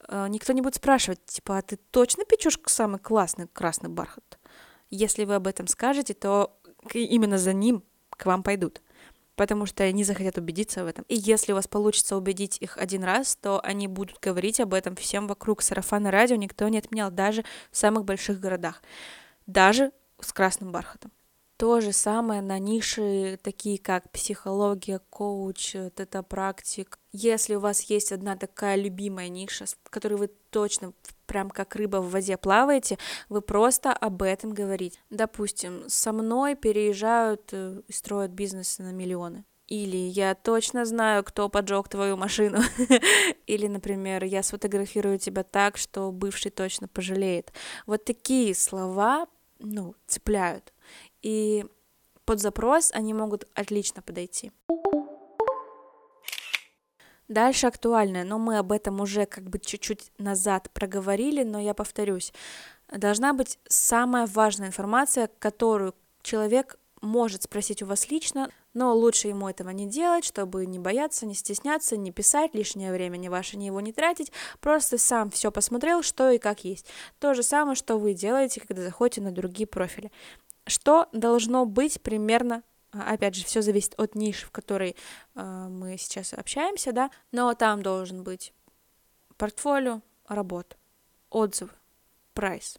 Э, 0.08 0.26
никто 0.28 0.52
не 0.52 0.60
будет 0.60 0.76
спрашивать, 0.76 1.24
типа, 1.24 1.58
а 1.58 1.62
ты 1.62 1.76
точно 1.76 2.24
печешь 2.24 2.58
самый 2.66 2.98
классный 2.98 3.48
красный 3.48 3.88
бархат? 3.88 4.38
Если 4.90 5.24
вы 5.24 5.34
об 5.34 5.46
этом 5.46 5.66
скажете, 5.66 6.14
то 6.14 6.58
именно 6.92 7.38
за 7.38 7.52
ним 7.52 7.82
к 8.10 8.26
вам 8.26 8.42
пойдут, 8.42 8.82
потому 9.36 9.66
что 9.66 9.82
они 9.84 10.04
захотят 10.04 10.38
убедиться 10.38 10.84
в 10.84 10.86
этом. 10.86 11.04
И 11.08 11.14
если 11.14 11.52
у 11.52 11.56
вас 11.56 11.68
получится 11.68 12.16
убедить 12.16 12.58
их 12.60 12.76
один 12.78 13.04
раз, 13.04 13.36
то 13.36 13.60
они 13.62 13.86
будут 13.86 14.18
говорить 14.20 14.60
об 14.60 14.74
этом 14.74 14.96
всем 14.96 15.26
вокруг. 15.26 15.62
Сарафана 15.62 16.10
радио 16.10 16.36
никто 16.36 16.68
не 16.68 16.78
отменял, 16.78 17.10
даже 17.10 17.44
в 17.70 17.76
самых 17.76 18.04
больших 18.04 18.40
городах, 18.40 18.82
даже 19.46 19.92
с 20.20 20.32
красным 20.32 20.72
бархатом. 20.72 21.12
То 21.58 21.80
же 21.80 21.92
самое 21.92 22.40
на 22.40 22.60
ниши, 22.60 23.36
такие 23.42 23.78
как 23.78 24.12
психология, 24.12 25.00
коуч, 25.10 25.72
тета-практик. 25.72 27.00
Если 27.10 27.56
у 27.56 27.60
вас 27.60 27.82
есть 27.82 28.12
одна 28.12 28.36
такая 28.36 28.76
любимая 28.76 29.28
ниша, 29.28 29.64
в 29.66 29.90
которой 29.90 30.14
вы 30.14 30.30
точно 30.50 30.92
прям 31.26 31.50
как 31.50 31.74
рыба 31.74 31.96
в 31.96 32.10
воде 32.10 32.36
плаваете, 32.36 32.96
вы 33.28 33.40
просто 33.40 33.92
об 33.92 34.22
этом 34.22 34.52
говорите. 34.52 35.00
Допустим, 35.10 35.82
со 35.88 36.12
мной 36.12 36.54
переезжают 36.54 37.48
э, 37.50 37.82
и 37.88 37.92
строят 37.92 38.30
бизнесы 38.30 38.84
на 38.84 38.92
миллионы. 38.92 39.44
Или 39.66 39.96
я 39.96 40.34
точно 40.34 40.86
знаю, 40.86 41.22
кто 41.24 41.48
поджег 41.48 41.88
твою 41.88 42.16
машину. 42.16 42.60
Или, 43.46 43.66
например, 43.66 44.24
я 44.24 44.42
сфотографирую 44.42 45.18
тебя 45.18 45.42
так, 45.42 45.76
что 45.76 46.10
бывший 46.10 46.50
точно 46.50 46.88
пожалеет. 46.88 47.52
Вот 47.84 48.04
такие 48.04 48.54
слова, 48.54 49.26
ну, 49.58 49.94
цепляют 50.06 50.72
и 51.22 51.66
под 52.24 52.40
запрос 52.40 52.90
они 52.92 53.14
могут 53.14 53.48
отлично 53.54 54.02
подойти. 54.02 54.52
Дальше 57.28 57.66
актуальное, 57.66 58.24
но 58.24 58.38
мы 58.38 58.58
об 58.58 58.72
этом 58.72 59.00
уже 59.00 59.26
как 59.26 59.44
бы 59.48 59.58
чуть-чуть 59.58 60.12
назад 60.18 60.70
проговорили, 60.72 61.42
но 61.42 61.58
я 61.58 61.74
повторюсь. 61.74 62.32
Должна 62.90 63.34
быть 63.34 63.58
самая 63.68 64.26
важная 64.26 64.68
информация, 64.68 65.30
которую 65.38 65.94
человек 66.22 66.78
может 67.02 67.42
спросить 67.42 67.82
у 67.82 67.86
вас 67.86 68.10
лично, 68.10 68.50
но 68.74 68.94
лучше 68.94 69.28
ему 69.28 69.48
этого 69.48 69.70
не 69.70 69.86
делать, 69.86 70.24
чтобы 70.24 70.66
не 70.66 70.78
бояться, 70.78 71.26
не 71.26 71.34
стесняться, 71.34 71.96
не 71.96 72.12
писать, 72.12 72.54
лишнее 72.54 72.92
время 72.92 73.16
ни 73.16 73.28
ваше, 73.28 73.56
ни 73.56 73.64
его 73.64 73.80
не 73.80 73.92
тратить, 73.92 74.32
просто 74.60 74.98
сам 74.98 75.30
все 75.30 75.50
посмотрел, 75.50 76.02
что 76.02 76.30
и 76.30 76.38
как 76.38 76.64
есть. 76.64 76.86
То 77.18 77.34
же 77.34 77.42
самое, 77.42 77.76
что 77.76 77.98
вы 77.98 78.14
делаете, 78.14 78.60
когда 78.60 78.82
заходите 78.82 79.20
на 79.20 79.32
другие 79.32 79.66
профили 79.66 80.10
что 80.68 81.08
должно 81.12 81.64
быть 81.64 82.00
примерно 82.02 82.62
а, 82.92 83.12
опять 83.12 83.34
же, 83.34 83.44
все 83.44 83.60
зависит 83.60 83.94
от 83.98 84.14
ниши, 84.14 84.46
в 84.46 84.50
которой 84.50 84.96
э, 85.34 85.66
мы 85.68 85.98
сейчас 85.98 86.32
общаемся, 86.32 86.92
да, 86.92 87.10
но 87.32 87.52
там 87.54 87.82
должен 87.82 88.22
быть 88.22 88.54
портфолио, 89.36 90.00
работа, 90.26 90.76
отзывы, 91.28 91.72
прайс. 92.32 92.78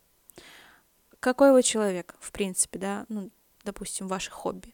Какой 1.20 1.52
вы 1.52 1.62
человек, 1.62 2.16
в 2.20 2.32
принципе, 2.32 2.80
да, 2.80 3.06
ну, 3.08 3.30
допустим, 3.64 4.08
ваше 4.08 4.32
хобби. 4.32 4.74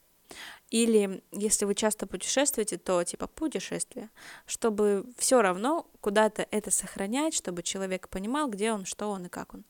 Или 0.72 1.24
если 1.32 1.66
вы 1.66 1.76
часто 1.76 2.08
путешествуете, 2.08 2.78
то 2.78 3.04
типа 3.04 3.28
путешествия, 3.28 4.10
чтобы 4.46 5.06
все 5.18 5.42
равно 5.42 5.88
куда-то 6.02 6.48
это 6.52 6.72
сохранять, 6.72 7.34
чтобы 7.34 7.64
человек 7.64 8.10
понимал, 8.10 8.50
где 8.50 8.72
он, 8.72 8.86
что 8.86 9.10
он 9.10 9.26
и 9.26 9.30
как 9.30 9.54
он. 9.54 9.64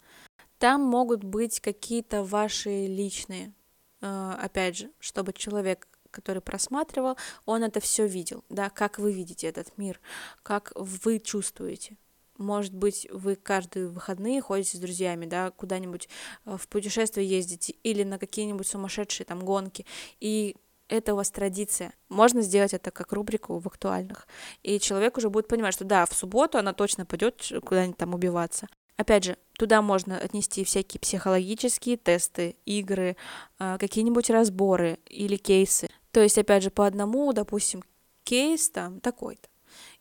Там 0.57 0.81
могут 0.81 1.23
быть 1.23 1.59
какие-то 1.59 2.23
ваши 2.23 2.87
личные, 2.87 3.53
э, 4.01 4.31
опять 4.39 4.77
же, 4.77 4.91
чтобы 4.99 5.33
человек 5.33 5.87
который 6.11 6.41
просматривал, 6.41 7.17
он 7.45 7.63
это 7.63 7.81
все 7.81 8.07
видел, 8.07 8.45
да, 8.47 8.69
как 8.69 8.99
вы 8.99 9.11
видите 9.11 9.47
этот 9.47 9.77
мир, 9.77 9.99
как 10.43 10.71
вы 10.75 11.19
чувствуете. 11.19 11.97
Может 12.37 12.73
быть, 12.73 13.07
вы 13.11 13.35
каждые 13.35 13.87
выходные 13.87 14.41
ходите 14.41 14.77
с 14.77 14.79
друзьями, 14.79 15.25
да, 15.25 15.51
куда-нибудь 15.51 16.09
э, 16.45 16.57
в 16.57 16.67
путешествие 16.67 17.27
ездите 17.27 17.73
или 17.83 18.03
на 18.03 18.17
какие-нибудь 18.17 18.67
сумасшедшие 18.67 19.25
там 19.25 19.43
гонки, 19.43 19.85
и 20.19 20.55
это 20.87 21.13
у 21.13 21.17
вас 21.17 21.31
традиция. 21.31 21.93
Можно 22.09 22.41
сделать 22.41 22.73
это 22.73 22.91
как 22.91 23.13
рубрику 23.13 23.59
в 23.59 23.67
актуальных. 23.67 24.27
И 24.63 24.79
человек 24.79 25.17
уже 25.17 25.29
будет 25.29 25.47
понимать, 25.47 25.73
что 25.73 25.85
да, 25.85 26.05
в 26.05 26.13
субботу 26.13 26.57
она 26.57 26.73
точно 26.73 27.05
пойдет 27.05 27.51
куда-нибудь 27.63 27.97
там 27.97 28.13
убиваться. 28.13 28.67
Опять 28.97 29.25
же, 29.25 29.37
туда 29.57 29.81
можно 29.81 30.17
отнести 30.17 30.63
всякие 30.63 30.99
психологические 30.99 31.97
тесты, 31.97 32.55
игры, 32.65 33.17
а, 33.59 33.77
какие-нибудь 33.77 34.29
разборы 34.29 34.99
или 35.07 35.35
кейсы. 35.35 35.89
То 36.11 36.21
есть, 36.21 36.37
опять 36.37 36.63
же, 36.63 36.69
по 36.69 36.85
одному, 36.87 37.33
допустим, 37.33 37.83
кейс 38.23 38.69
там 38.69 39.01
такой-то. 39.01 39.49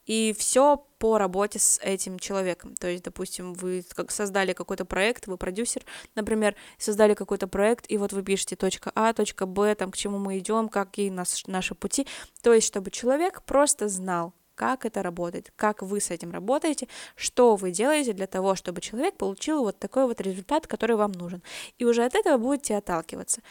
и 0.06 0.34
все 0.38 0.86
по 1.04 1.18
работе 1.18 1.58
с 1.58 1.78
этим 1.82 2.18
человеком. 2.18 2.74
То 2.76 2.86
есть, 2.86 3.04
допустим, 3.04 3.52
вы 3.52 3.84
как 3.94 4.10
создали 4.10 4.54
какой-то 4.54 4.86
проект, 4.86 5.26
вы 5.26 5.36
продюсер, 5.36 5.84
например, 6.14 6.56
создали 6.78 7.12
какой-то 7.12 7.46
проект, 7.46 7.84
и 7.90 7.98
вот 7.98 8.14
вы 8.14 8.22
пишете 8.22 8.56
точка 8.56 8.90
А, 8.94 9.12
точка 9.12 9.44
Б, 9.44 9.74
там, 9.74 9.90
к 9.90 9.98
чему 9.98 10.16
мы 10.16 10.38
идем, 10.38 10.70
какие 10.70 11.10
нас, 11.10 11.42
наши 11.46 11.74
пути. 11.74 12.06
То 12.40 12.54
есть, 12.54 12.66
чтобы 12.66 12.90
человек 12.90 13.42
просто 13.42 13.88
знал, 13.88 14.32
как 14.54 14.86
это 14.86 15.02
работает, 15.02 15.52
как 15.56 15.82
вы 15.82 16.00
с 16.00 16.10
этим 16.10 16.30
работаете, 16.30 16.88
что 17.16 17.56
вы 17.56 17.70
делаете 17.70 18.14
для 18.14 18.26
того, 18.26 18.54
чтобы 18.54 18.80
человек 18.80 19.18
получил 19.18 19.62
вот 19.62 19.78
такой 19.78 20.06
вот 20.06 20.22
результат, 20.22 20.66
который 20.66 20.96
вам 20.96 21.12
нужен. 21.12 21.42
И 21.76 21.84
уже 21.84 22.02
от 22.02 22.14
этого 22.14 22.38
будете 22.38 22.78
отталкиваться. 22.78 23.42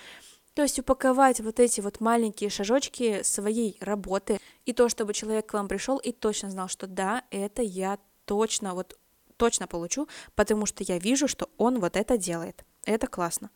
То 0.53 0.61
есть 0.61 0.79
упаковать 0.79 1.39
вот 1.39 1.59
эти 1.59 1.81
вот 1.81 1.99
маленькие 1.99 2.49
шажочки 2.49 3.23
своей 3.23 3.77
работы, 3.79 4.39
и 4.65 4.73
то, 4.73 4.87
чтобы 4.87 5.13
человек 5.13 5.47
к 5.47 5.53
вам 5.53 5.67
пришел 5.67 5.97
и 5.97 6.11
точно 6.11 6.51
знал, 6.51 6.67
что 6.67 6.87
да, 6.87 7.23
это 7.31 7.61
я 7.61 7.97
точно, 8.25 8.75
вот 8.75 8.97
точно 9.37 9.67
получу, 9.67 10.07
потому 10.35 10.65
что 10.65 10.83
я 10.83 10.99
вижу, 10.99 11.27
что 11.27 11.49
он 11.57 11.79
вот 11.79 11.97
это 11.97 12.17
делает. 12.17 12.63
Это 12.85 13.07
классно. 13.07 13.49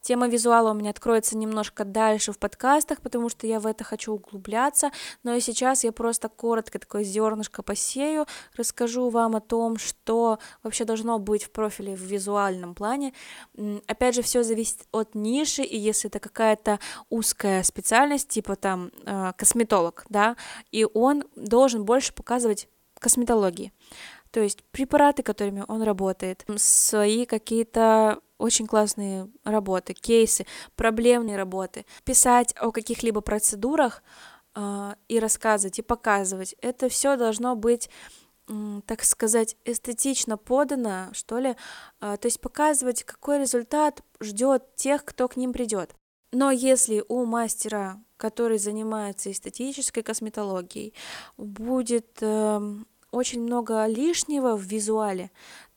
Тема 0.00 0.28
визуала 0.28 0.70
у 0.70 0.74
меня 0.74 0.90
откроется 0.90 1.36
немножко 1.36 1.84
дальше 1.84 2.32
в 2.32 2.38
подкастах, 2.38 3.02
потому 3.02 3.28
что 3.28 3.46
я 3.46 3.60
в 3.60 3.66
это 3.66 3.84
хочу 3.84 4.14
углубляться, 4.14 4.90
но 5.22 5.34
и 5.34 5.40
сейчас 5.40 5.84
я 5.84 5.92
просто 5.92 6.28
коротко 6.28 6.78
такое 6.78 7.04
зернышко 7.04 7.62
посею, 7.62 8.26
расскажу 8.56 9.10
вам 9.10 9.36
о 9.36 9.40
том, 9.40 9.76
что 9.76 10.38
вообще 10.62 10.84
должно 10.84 11.18
быть 11.18 11.44
в 11.44 11.50
профиле 11.50 11.94
в 11.94 12.00
визуальном 12.00 12.74
плане. 12.74 13.12
Опять 13.86 14.14
же, 14.14 14.22
все 14.22 14.42
зависит 14.42 14.86
от 14.90 15.14
ниши, 15.14 15.62
и 15.62 15.78
если 15.78 16.08
это 16.08 16.18
какая-то 16.18 16.78
узкая 17.10 17.62
специальность, 17.62 18.28
типа 18.28 18.56
там 18.56 18.90
э, 19.04 19.32
косметолог, 19.36 20.06
да, 20.08 20.36
и 20.70 20.86
он 20.94 21.24
должен 21.36 21.84
больше 21.84 22.14
показывать 22.14 22.68
косметологии. 22.98 23.72
То 24.30 24.40
есть 24.40 24.62
препараты, 24.70 25.22
которыми 25.22 25.64
он 25.66 25.82
работает, 25.82 26.46
свои 26.56 27.26
какие-то 27.26 28.20
очень 28.40 28.66
классные 28.66 29.28
работы, 29.44 29.94
кейсы, 29.94 30.46
проблемные 30.74 31.36
работы. 31.36 31.84
Писать 32.04 32.54
о 32.58 32.72
каких-либо 32.72 33.20
процедурах 33.20 34.02
э, 34.54 34.94
и 35.08 35.20
рассказывать, 35.20 35.78
и 35.78 35.82
показывать. 35.82 36.54
Это 36.60 36.88
все 36.88 37.16
должно 37.16 37.54
быть 37.54 37.90
так 38.86 39.04
сказать, 39.04 39.56
эстетично 39.64 40.36
подано, 40.36 41.10
что 41.12 41.38
ли, 41.38 41.54
а, 42.00 42.16
то 42.16 42.26
есть 42.26 42.40
показывать, 42.40 43.04
какой 43.04 43.38
результат 43.38 44.02
ждет 44.20 44.74
тех, 44.74 45.04
кто 45.04 45.28
к 45.28 45.36
ним 45.36 45.52
придет. 45.52 45.94
Но 46.32 46.50
если 46.50 47.04
у 47.08 47.24
мастера, 47.26 48.02
который 48.16 48.58
занимается 48.58 49.30
эстетической 49.30 50.02
косметологией, 50.02 50.94
будет 51.36 52.18
э, 52.20 52.74
очень 53.10 53.42
много 53.42 53.86
лишнего 53.86 54.56
в 54.56 54.62
визуале, 54.62 55.30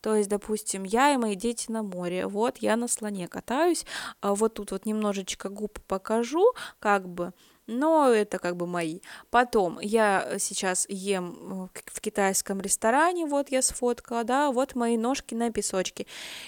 то 0.04 0.16
есть, 0.16 0.30
допустим, 0.30 0.84
я 0.84 1.14
и 1.14 1.18
мои 1.18 1.36
дети 1.36 1.72
на 1.72 1.82
море, 1.82 2.28
вот 2.28 2.58
я 2.58 2.76
на 2.76 2.90
слоне 2.90 3.30
катаюсь, 3.30 3.86
а 4.20 4.36
вот 4.36 4.56
тут 4.56 4.72
вот 4.72 4.86
немножечко 4.86 5.48
губ 5.48 5.80
покажу, 5.88 6.54
как 6.80 7.08
бы, 7.08 7.32
но 7.68 8.10
это 8.10 8.38
как 8.38 8.58
бы 8.58 8.68
мои. 8.68 9.00
Потом 9.30 9.80
я 9.80 10.38
сейчас 10.40 10.86
ем 10.90 11.70
э, 11.74 11.80
в 11.86 12.02
китайском 12.02 12.60
ресторане, 12.60 13.26
вот 13.26 13.50
я 13.50 13.62
сфоткала, 13.62 14.26
да, 14.26 14.52
вот 14.52 14.76
мои 14.76 14.98
ножки 14.98 15.36
на 15.36 15.52
песочке. 15.52 16.06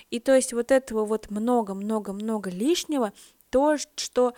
И 0.10 0.20
то 0.20 0.36
есть 0.36 0.52
вот 0.52 0.72
этого 0.72 1.06
вот 1.06 1.30
много-много-много 1.30 2.50
лишнего, 2.50 3.14
то, 3.50 3.78
что 3.96 4.34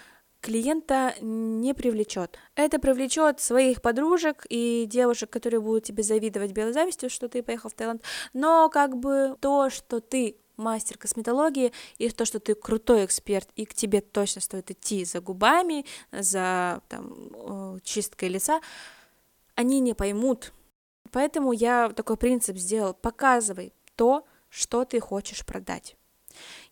клиента 0.48 1.13
не 1.20 1.74
привлечет. 1.74 2.39
Это 2.56 2.80
привлечет 2.80 3.42
своих 3.42 3.82
подружек 3.82 4.46
и 4.50 4.86
девушек, 4.88 5.30
которые 5.30 5.60
будут 5.60 5.84
тебе 5.84 6.04
завидовать 6.04 6.54
белой 6.54 6.72
завистью, 6.72 7.10
что 7.10 7.27
ты 7.27 7.44
поехал 7.44 7.70
в 7.70 7.74
Таиланд. 7.74 8.01
Но 8.32 8.70
как 8.70 8.96
бы 8.96 9.36
то, 9.42 9.70
что 9.70 10.00
ты 10.00 10.38
мастер 10.56 10.98
косметологии, 10.98 11.74
и 11.98 12.10
то, 12.10 12.24
что 12.24 12.39
ты 12.39 12.56
крутой 12.56 13.04
эксперт, 13.04 13.50
и 13.58 13.66
к 13.66 13.74
тебе 13.74 14.00
точно 14.00 14.39
стоит 14.39 14.72
идти 14.72 15.04
за 15.04 15.20
губами, 15.20 15.86
за 16.13 16.82
там, 16.88 17.82
чисткой 17.84 18.30
лица, 18.30 18.62
они 19.56 19.82
не 19.82 19.94
поймут. 19.96 20.54
Поэтому 21.12 21.51
я 21.51 21.90
такой 21.90 22.16
принцип 22.16 22.55
сделал. 22.55 22.94
Показывай 22.94 23.74
то, 23.96 24.25
что 24.48 24.86
ты 24.86 25.01
хочешь 25.01 25.46
продать. 25.46 25.98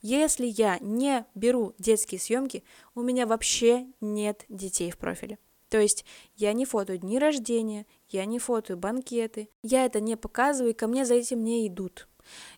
Если 0.07 0.45
я 0.45 0.77
не 0.81 1.25
беру 1.33 1.73
детские 1.79 2.21
съемки, 2.21 2.63
у 2.93 3.01
меня 3.01 3.25
вообще 3.25 3.87
нет 4.01 4.45
детей 4.49 4.91
в 4.91 4.99
профиле. 4.99 5.39
То 5.67 5.79
есть 5.79 6.05
я 6.35 6.53
не 6.53 6.65
фотою 6.65 6.99
дни 6.99 7.17
рождения, 7.17 7.87
я 8.09 8.25
не 8.25 8.37
фотою 8.37 8.77
банкеты, 8.77 9.49
я 9.63 9.83
это 9.83 9.99
не 9.99 10.15
показываю, 10.15 10.73
и 10.73 10.75
ко 10.75 10.85
мне 10.85 11.05
за 11.05 11.15
этим 11.15 11.43
не 11.43 11.67
идут. 11.67 12.07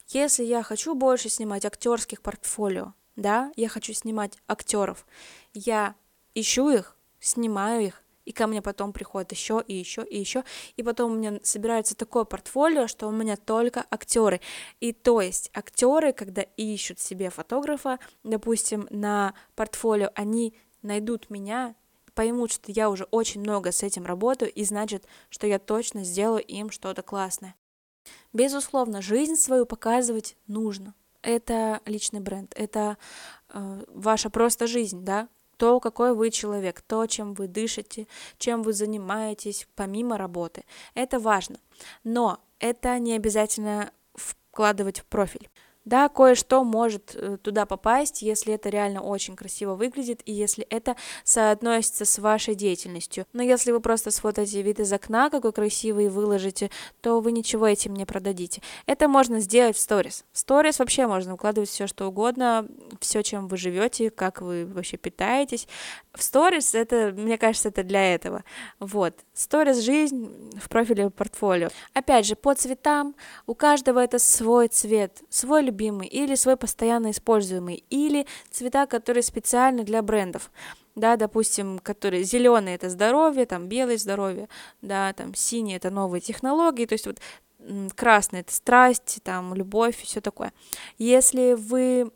Если 0.09 0.43
я 0.43 0.61
хочу 0.61 0.93
больше 0.93 1.29
снимать 1.29 1.63
актерских 1.63 2.21
портфолио, 2.21 2.95
да, 3.15 3.53
я 3.55 3.69
хочу 3.69 3.93
снимать 3.93 4.37
актеров, 4.49 5.07
я 5.53 5.95
ищу 6.35 6.69
их, 6.69 6.97
снимаю 7.21 7.81
их, 7.81 8.03
и 8.27 8.33
ко 8.33 8.45
мне 8.45 8.61
потом 8.61 8.91
приходит 8.91 9.31
еще 9.31 9.63
и 9.65 9.73
еще 9.73 10.03
и 10.03 10.19
еще, 10.19 10.43
и 10.75 10.83
потом 10.83 11.13
у 11.13 11.15
меня 11.15 11.39
собирается 11.43 11.95
такое 11.95 12.25
портфолио, 12.25 12.87
что 12.87 13.07
у 13.07 13.11
меня 13.11 13.37
только 13.37 13.85
актеры. 13.89 14.41
И 14.81 14.91
то 14.91 15.21
есть 15.21 15.49
актеры, 15.53 16.11
когда 16.11 16.41
ищут 16.41 16.99
себе 16.99 17.29
фотографа, 17.29 17.99
допустим, 18.23 18.85
на 18.89 19.33
портфолио, 19.55 20.09
они 20.13 20.53
найдут 20.81 21.29
меня, 21.29 21.73
поймут, 22.15 22.51
что 22.51 22.69
я 22.69 22.89
уже 22.89 23.05
очень 23.11 23.39
много 23.39 23.71
с 23.71 23.81
этим 23.81 24.05
работаю, 24.05 24.51
и 24.51 24.65
значит, 24.65 25.05
что 25.29 25.47
я 25.47 25.57
точно 25.57 26.03
сделаю 26.03 26.43
им 26.43 26.69
что-то 26.69 27.03
классное. 27.03 27.55
Безусловно, 28.33 29.01
жизнь 29.01 29.35
свою 29.35 29.65
показывать 29.65 30.35
нужно. 30.47 30.93
Это 31.21 31.79
личный 31.85 32.19
бренд, 32.19 32.53
это 32.57 32.97
э, 33.53 33.83
ваша 33.87 34.29
просто 34.29 34.67
жизнь, 34.67 35.03
да, 35.03 35.29
то, 35.57 35.79
какой 35.79 36.13
вы 36.13 36.31
человек, 36.31 36.81
то, 36.81 37.05
чем 37.07 37.33
вы 37.33 37.47
дышите, 37.47 38.07
чем 38.37 38.63
вы 38.63 38.73
занимаетесь 38.73 39.67
помимо 39.75 40.17
работы. 40.17 40.63
Это 40.93 41.19
важно. 41.19 41.59
Но 42.03 42.39
это 42.59 42.97
не 42.99 43.13
обязательно 43.13 43.91
вкладывать 44.15 44.99
в 44.99 45.05
профиль. 45.05 45.49
Да, 45.87 46.09
кое-что 46.09 46.65
может 46.65 47.15
э, 47.15 47.37
туда 47.41 47.65
попасть, 47.65 48.21
если 48.21 48.53
это 48.53 48.67
реально 48.67 49.01
очень 49.01 49.37
красиво 49.37 49.75
выглядит 49.75 50.19
и 50.25 50.33
если 50.33 50.65
это 50.65 50.97
соотносится 51.23 52.03
с 52.03 52.19
вашей 52.19 52.55
деятельностью. 52.55 53.25
Но 53.31 53.41
если 53.41 53.71
вы 53.71 53.79
просто 53.79 54.11
сфотаете 54.11 54.61
вид 54.63 54.81
из 54.81 54.91
окна, 54.91 55.29
какой 55.29 55.53
красивый, 55.53 56.07
и 56.07 56.09
выложите, 56.09 56.71
то 56.99 57.21
вы 57.21 57.31
ничего 57.31 57.65
этим 57.65 57.95
не 57.95 58.05
продадите. 58.05 58.61
Это 58.85 59.07
можно 59.07 59.39
сделать 59.39 59.77
в 59.77 59.79
сторис. 59.79 60.25
В 60.33 60.39
сторис 60.39 60.79
вообще 60.79 61.07
можно 61.07 61.35
укладывать 61.35 61.69
все, 61.69 61.87
что 61.87 62.07
угодно, 62.07 62.67
все, 62.99 63.23
чем 63.23 63.47
вы 63.47 63.55
живете, 63.55 64.09
как 64.09 64.41
вы 64.41 64.65
вообще 64.65 64.97
питаетесь. 64.97 65.69
В 66.13 66.21
сторис 66.21 66.75
это, 66.75 67.13
мне 67.15 67.37
кажется, 67.37 67.69
это 67.69 67.83
для 67.83 68.13
этого. 68.13 68.43
Вот. 68.81 69.13
Сторис 69.33 69.77
жизнь 69.77 70.51
в 70.59 70.67
профиле 70.67 71.11
портфолио. 71.11 71.69
Опять 71.93 72.25
же, 72.25 72.35
по 72.35 72.53
цветам. 72.55 73.15
У 73.45 73.53
каждого 73.53 73.99
это 74.03 74.19
свой 74.19 74.67
цвет, 74.67 75.21
свой 75.29 75.61
любимый, 75.61 75.76
или 75.85 76.35
свой 76.35 76.57
постоянно 76.57 77.11
используемый, 77.11 77.83
или 77.89 78.25
цвета, 78.51 78.85
которые 78.85 79.23
специальны 79.23 79.83
для 79.83 80.01
брендов 80.01 80.51
да, 80.97 81.15
допустим, 81.15 81.77
которые 81.77 82.23
зеленый 82.23 82.73
это 82.73 82.89
здоровье, 82.89 83.45
там 83.45 83.67
белый 83.67 83.97
здоровье, 83.97 84.49
да, 84.81 85.13
там 85.13 85.35
синий 85.35 85.75
это 85.75 85.91
новые 85.91 86.21
технологии, 86.21 86.87
то 86.87 86.93
есть 86.93 87.05
вот 87.05 87.19
красный 87.95 88.39
это 88.39 88.53
страсть, 88.53 89.19
там 89.23 89.53
любовь, 89.53 90.01
все 90.01 90.21
такое. 90.21 90.53
Если 90.97 91.53
вы 91.53 92.11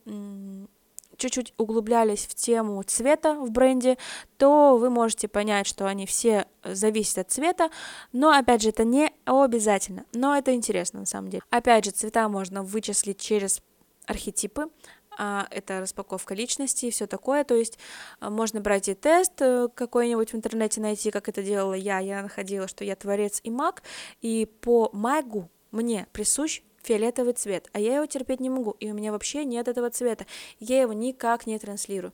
чуть-чуть 1.22 1.54
углублялись 1.58 2.26
в 2.26 2.36
тему 2.36 2.82
цвета 2.84 3.36
в 3.36 3.52
бренде, 3.52 3.98
то 4.38 4.78
вы 4.78 4.90
можете 4.90 5.28
понять, 5.28 5.68
что 5.68 5.86
они 5.86 6.06
все 6.06 6.48
зависят 6.64 7.20
от 7.20 7.32
цвета, 7.32 7.70
но 8.12 8.32
опять 8.32 8.64
же 8.64 8.70
это 8.70 8.84
не 8.84 9.12
обязательно, 9.26 10.06
но 10.14 10.36
это 10.36 10.54
интересно 10.54 11.02
на 11.02 11.06
самом 11.06 11.30
деле. 11.30 11.44
Опять 11.50 11.86
же 11.86 11.92
цвета 11.92 12.28
можно 12.28 12.64
вычислить 12.64 13.20
через 13.20 13.62
архетипы, 14.08 14.70
а, 15.18 15.48
это 15.52 15.82
распаковка 15.82 16.34
личности 16.34 16.86
и 16.86 16.92
все 16.92 17.06
такое, 17.06 17.44
то 17.44 17.54
есть 17.54 17.78
а, 18.20 18.30
можно 18.30 18.62
брать 18.62 18.88
и 18.88 18.96
тест 18.96 19.34
э, 19.42 19.68
какой-нибудь 19.76 20.32
в 20.32 20.36
интернете 20.36 20.80
найти, 20.80 21.12
как 21.12 21.28
это 21.28 21.44
делала 21.44 21.74
я, 21.74 22.00
я 22.00 22.24
находила, 22.24 22.68
что 22.68 22.86
я 22.86 22.96
творец 22.96 23.42
и 23.44 23.52
маг, 23.52 23.84
и 24.22 24.46
по 24.62 24.90
магу 24.94 25.50
мне 25.72 26.08
присущ 26.14 26.62
фиолетовый 26.84 27.34
цвет, 27.34 27.70
а 27.74 27.80
я 27.80 27.96
его 27.96 28.06
терпеть 28.06 28.39
не 28.39 28.50
могу, 28.50 28.72
и 28.80 28.91
у 28.91 28.94
меня 28.94 29.12
вообще 29.12 29.46
нет 29.46 29.67
этого 29.67 29.89
цвета, 29.89 30.26
я 30.60 30.82
его 30.82 30.94
никак 30.94 31.48
не 31.48 31.58
транслирую. 31.60 32.13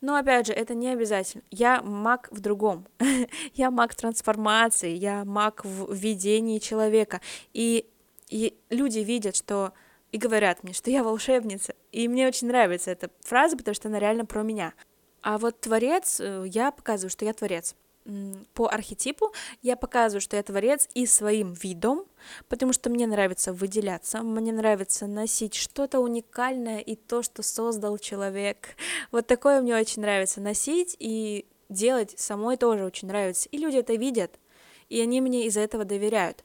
Но 0.00 0.16
опять 0.16 0.46
же, 0.46 0.52
это 0.52 0.74
не 0.74 0.88
обязательно. 0.88 1.42
Я 1.50 1.80
маг 1.80 2.28
в 2.30 2.40
другом. 2.40 2.86
я 3.54 3.70
маг 3.70 3.94
трансформации, 3.94 4.90
я 4.90 5.24
маг 5.24 5.64
в 5.64 5.94
видении 5.94 6.58
человека. 6.58 7.22
И, 7.54 7.86
и 8.28 8.54
люди 8.68 8.98
видят, 8.98 9.34
что 9.34 9.72
и 10.12 10.18
говорят 10.18 10.62
мне, 10.62 10.74
что 10.74 10.90
я 10.90 11.02
волшебница. 11.02 11.74
И 11.90 12.06
мне 12.06 12.28
очень 12.28 12.48
нравится 12.48 12.90
эта 12.90 13.10
фраза, 13.20 13.56
потому 13.56 13.74
что 13.74 13.88
она 13.88 13.98
реально 13.98 14.26
про 14.26 14.42
меня. 14.42 14.74
А 15.22 15.38
вот 15.38 15.60
творец, 15.60 16.20
э, 16.20 16.44
я 16.48 16.70
показываю, 16.70 17.10
что 17.10 17.24
я 17.24 17.32
творец. 17.32 17.74
По 18.52 18.68
архетипу 18.68 19.32
я 19.62 19.76
показываю, 19.76 20.20
что 20.20 20.36
я 20.36 20.42
творец 20.42 20.88
и 20.94 21.06
своим 21.06 21.54
видом, 21.54 22.04
потому 22.48 22.72
что 22.72 22.90
мне 22.90 23.06
нравится 23.06 23.52
выделяться, 23.52 24.22
мне 24.22 24.52
нравится 24.52 25.06
носить 25.06 25.54
что-то 25.54 26.00
уникальное 26.00 26.80
и 26.80 26.96
то, 26.96 27.22
что 27.22 27.42
создал 27.42 27.98
человек. 27.98 28.76
Вот 29.10 29.26
такое 29.26 29.60
мне 29.60 29.74
очень 29.76 30.02
нравится 30.02 30.40
носить 30.40 30.96
и 30.98 31.46
делать 31.68 32.18
самой 32.18 32.56
тоже 32.56 32.84
очень 32.84 33.08
нравится. 33.08 33.48
И 33.50 33.58
люди 33.58 33.76
это 33.76 33.94
видят, 33.94 34.38
и 34.88 35.00
они 35.00 35.20
мне 35.20 35.46
из-за 35.46 35.60
этого 35.60 35.84
доверяют. 35.84 36.44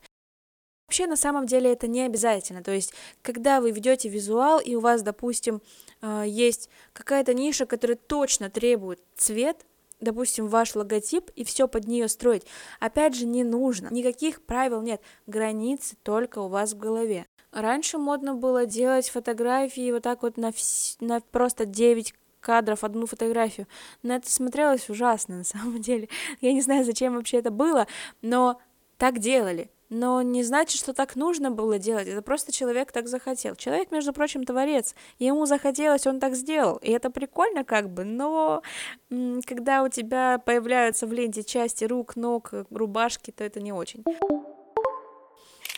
Вообще, 0.86 1.06
на 1.06 1.16
самом 1.16 1.46
деле, 1.46 1.72
это 1.72 1.86
не 1.86 2.02
обязательно. 2.02 2.64
То 2.64 2.72
есть, 2.72 2.92
когда 3.22 3.60
вы 3.60 3.70
ведете 3.70 4.08
визуал, 4.08 4.58
и 4.58 4.74
у 4.74 4.80
вас, 4.80 5.02
допустим, 5.02 5.62
э, 6.02 6.24
есть 6.26 6.68
какая-то 6.92 7.32
ниша, 7.32 7.64
которая 7.64 7.96
точно 7.96 8.50
требует 8.50 9.00
цвет, 9.16 9.64
допустим, 10.00 10.48
ваш 10.48 10.74
логотип 10.74 11.30
и 11.36 11.44
все 11.44 11.68
под 11.68 11.86
нее 11.86 12.08
строить. 12.08 12.46
Опять 12.78 13.14
же, 13.14 13.26
не 13.26 13.44
нужно. 13.44 13.88
Никаких 13.90 14.42
правил 14.42 14.82
нет. 14.82 15.00
Границы 15.26 15.96
только 16.02 16.40
у 16.40 16.48
вас 16.48 16.72
в 16.72 16.78
голове. 16.78 17.26
Раньше 17.52 17.98
модно 17.98 18.34
было 18.34 18.64
делать 18.66 19.08
фотографии 19.08 19.90
вот 19.92 20.02
так 20.02 20.22
вот 20.22 20.36
на, 20.36 20.52
вс... 20.52 20.96
на 21.00 21.20
просто 21.20 21.66
9 21.66 22.14
кадров, 22.40 22.84
одну 22.84 23.06
фотографию. 23.06 23.66
Но 24.02 24.14
это 24.14 24.30
смотрелось 24.30 24.88
ужасно, 24.88 25.36
на 25.38 25.44
самом 25.44 25.80
деле. 25.80 26.08
Я 26.40 26.52
не 26.52 26.60
знаю, 26.60 26.84
зачем 26.84 27.14
вообще 27.14 27.38
это 27.38 27.50
было, 27.50 27.86
но 28.22 28.60
так 28.98 29.18
делали. 29.18 29.70
Но 29.90 30.22
не 30.22 30.44
значит, 30.44 30.80
что 30.80 30.92
так 30.92 31.16
нужно 31.16 31.50
было 31.50 31.78
делать. 31.78 32.06
Это 32.06 32.22
просто 32.22 32.52
человек 32.52 32.92
так 32.92 33.08
захотел. 33.08 33.56
Человек, 33.56 33.90
между 33.90 34.12
прочим, 34.12 34.44
творец. 34.44 34.94
Ему 35.18 35.46
захотелось, 35.46 36.06
он 36.06 36.20
так 36.20 36.36
сделал. 36.36 36.76
И 36.76 36.92
это 36.92 37.10
прикольно 37.10 37.64
как 37.64 37.90
бы, 37.90 38.04
но 38.04 38.62
когда 39.08 39.82
у 39.82 39.88
тебя 39.88 40.38
появляются 40.38 41.08
в 41.08 41.12
ленте 41.12 41.42
части 41.42 41.84
рук, 41.84 42.14
ног, 42.14 42.52
рубашки, 42.70 43.32
то 43.32 43.42
это 43.42 43.60
не 43.60 43.72
очень. 43.72 44.04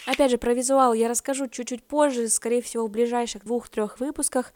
Опять 0.06 0.32
же, 0.32 0.38
про 0.38 0.52
визуал 0.52 0.92
я 0.92 1.08
расскажу 1.08 1.48
чуть-чуть 1.48 1.84
позже, 1.84 2.28
скорее 2.28 2.60
всего, 2.60 2.86
в 2.86 2.90
ближайших 2.90 3.44
двух-трех 3.44 3.98
выпусках. 3.98 4.52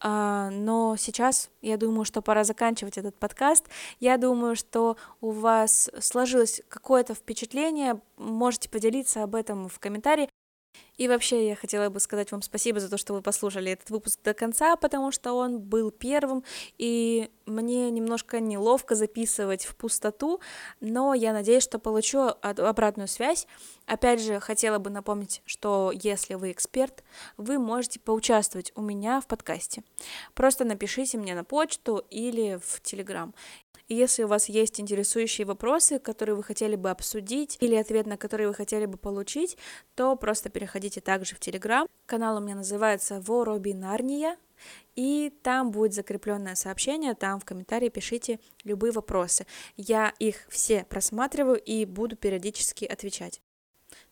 А, 0.00 0.50
но 0.50 0.96
сейчас 0.96 1.50
я 1.60 1.76
думаю, 1.76 2.04
что 2.04 2.22
пора 2.22 2.44
заканчивать 2.44 2.98
этот 2.98 3.16
подкаст. 3.16 3.66
Я 4.00 4.16
думаю, 4.16 4.56
что 4.56 4.96
у 5.20 5.30
вас 5.30 5.90
сложилось 6.00 6.62
какое-то 6.68 7.14
впечатление. 7.14 8.00
Можете 8.16 8.68
поделиться 8.68 9.22
об 9.22 9.34
этом 9.34 9.68
в 9.68 9.78
комментарии. 9.78 10.28
И 10.98 11.08
вообще 11.08 11.48
я 11.48 11.56
хотела 11.56 11.88
бы 11.88 12.00
сказать 12.00 12.30
вам 12.32 12.42
спасибо 12.42 12.80
за 12.80 12.90
то, 12.90 12.98
что 12.98 13.14
вы 13.14 13.22
послушали 13.22 13.72
этот 13.72 13.88
выпуск 13.88 14.20
до 14.22 14.34
конца, 14.34 14.76
потому 14.76 15.12
что 15.12 15.32
он 15.32 15.60
был 15.60 15.90
первым, 15.90 16.44
и 16.76 17.30
мне 17.46 17.90
немножко 17.90 18.40
неловко 18.40 18.94
записывать 18.94 19.64
в 19.64 19.74
пустоту, 19.76 20.40
но 20.80 21.14
я 21.14 21.32
надеюсь, 21.32 21.62
что 21.62 21.78
получу 21.78 22.30
обратную 22.42 23.08
связь. 23.08 23.46
Опять 23.86 24.20
же, 24.20 24.40
хотела 24.40 24.78
бы 24.78 24.90
напомнить, 24.90 25.40
что 25.46 25.92
если 25.94 26.34
вы 26.34 26.50
эксперт, 26.50 27.02
вы 27.36 27.58
можете 27.58 28.00
поучаствовать 28.00 28.72
у 28.74 28.82
меня 28.82 29.20
в 29.20 29.26
подкасте. 29.26 29.82
Просто 30.34 30.64
напишите 30.64 31.16
мне 31.16 31.34
на 31.34 31.44
почту 31.44 32.04
или 32.10 32.60
в 32.62 32.82
Телеграм. 32.82 33.34
И 33.88 33.94
если 33.94 34.22
у 34.22 34.28
вас 34.28 34.48
есть 34.48 34.80
интересующие 34.80 35.46
вопросы, 35.46 35.98
которые 35.98 36.36
вы 36.36 36.42
хотели 36.42 36.76
бы 36.76 36.90
обсудить, 36.90 37.56
или 37.60 37.74
ответ 37.74 38.06
на 38.06 38.16
которые 38.16 38.48
вы 38.48 38.54
хотели 38.54 38.86
бы 38.86 38.98
получить, 38.98 39.56
то 39.94 40.14
просто 40.14 40.50
переходите 40.50 41.00
также 41.00 41.34
в 41.34 41.40
Телеграм. 41.40 41.86
Канал 42.06 42.36
у 42.36 42.40
меня 42.40 42.56
называется 42.56 43.20
Воробинарния, 43.20 44.36
и 44.94 45.32
там 45.42 45.70
будет 45.70 45.94
закрепленное 45.94 46.54
сообщение, 46.54 47.14
там 47.14 47.40
в 47.40 47.44
комментарии 47.44 47.88
пишите 47.88 48.40
любые 48.64 48.92
вопросы. 48.92 49.46
Я 49.76 50.12
их 50.18 50.46
все 50.48 50.84
просматриваю 50.84 51.58
и 51.58 51.84
буду 51.84 52.16
периодически 52.16 52.84
отвечать. 52.84 53.40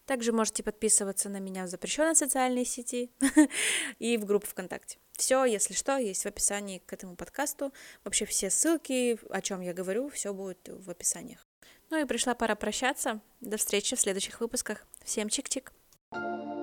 Также 0.06 0.32
можете 0.32 0.62
подписываться 0.62 1.28
на 1.28 1.38
меня 1.38 1.64
в 1.64 1.68
запрещенной 1.68 2.16
социальной 2.16 2.64
сети 2.64 3.10
и 3.98 4.16
в 4.16 4.24
группу 4.24 4.46
ВКонтакте. 4.46 4.98
Все, 5.12 5.44
если 5.44 5.74
что, 5.74 5.98
есть 5.98 6.22
в 6.22 6.26
описании 6.26 6.78
к 6.78 6.92
этому 6.92 7.16
подкасту. 7.16 7.72
Вообще 8.04 8.24
все 8.24 8.50
ссылки, 8.50 9.18
о 9.30 9.40
чем 9.40 9.60
я 9.60 9.74
говорю, 9.74 10.08
все 10.10 10.32
будет 10.32 10.68
в 10.68 10.90
описаниях. 10.90 11.44
Ну 11.90 12.00
и 12.00 12.04
пришла 12.04 12.34
пора 12.34 12.54
прощаться. 12.54 13.20
До 13.40 13.56
встречи 13.56 13.96
в 13.96 14.00
следующих 14.00 14.40
выпусках. 14.40 14.86
Всем 15.04 15.28
чик-чик. 15.28 15.70
thank 16.12 16.44
you 16.44 16.55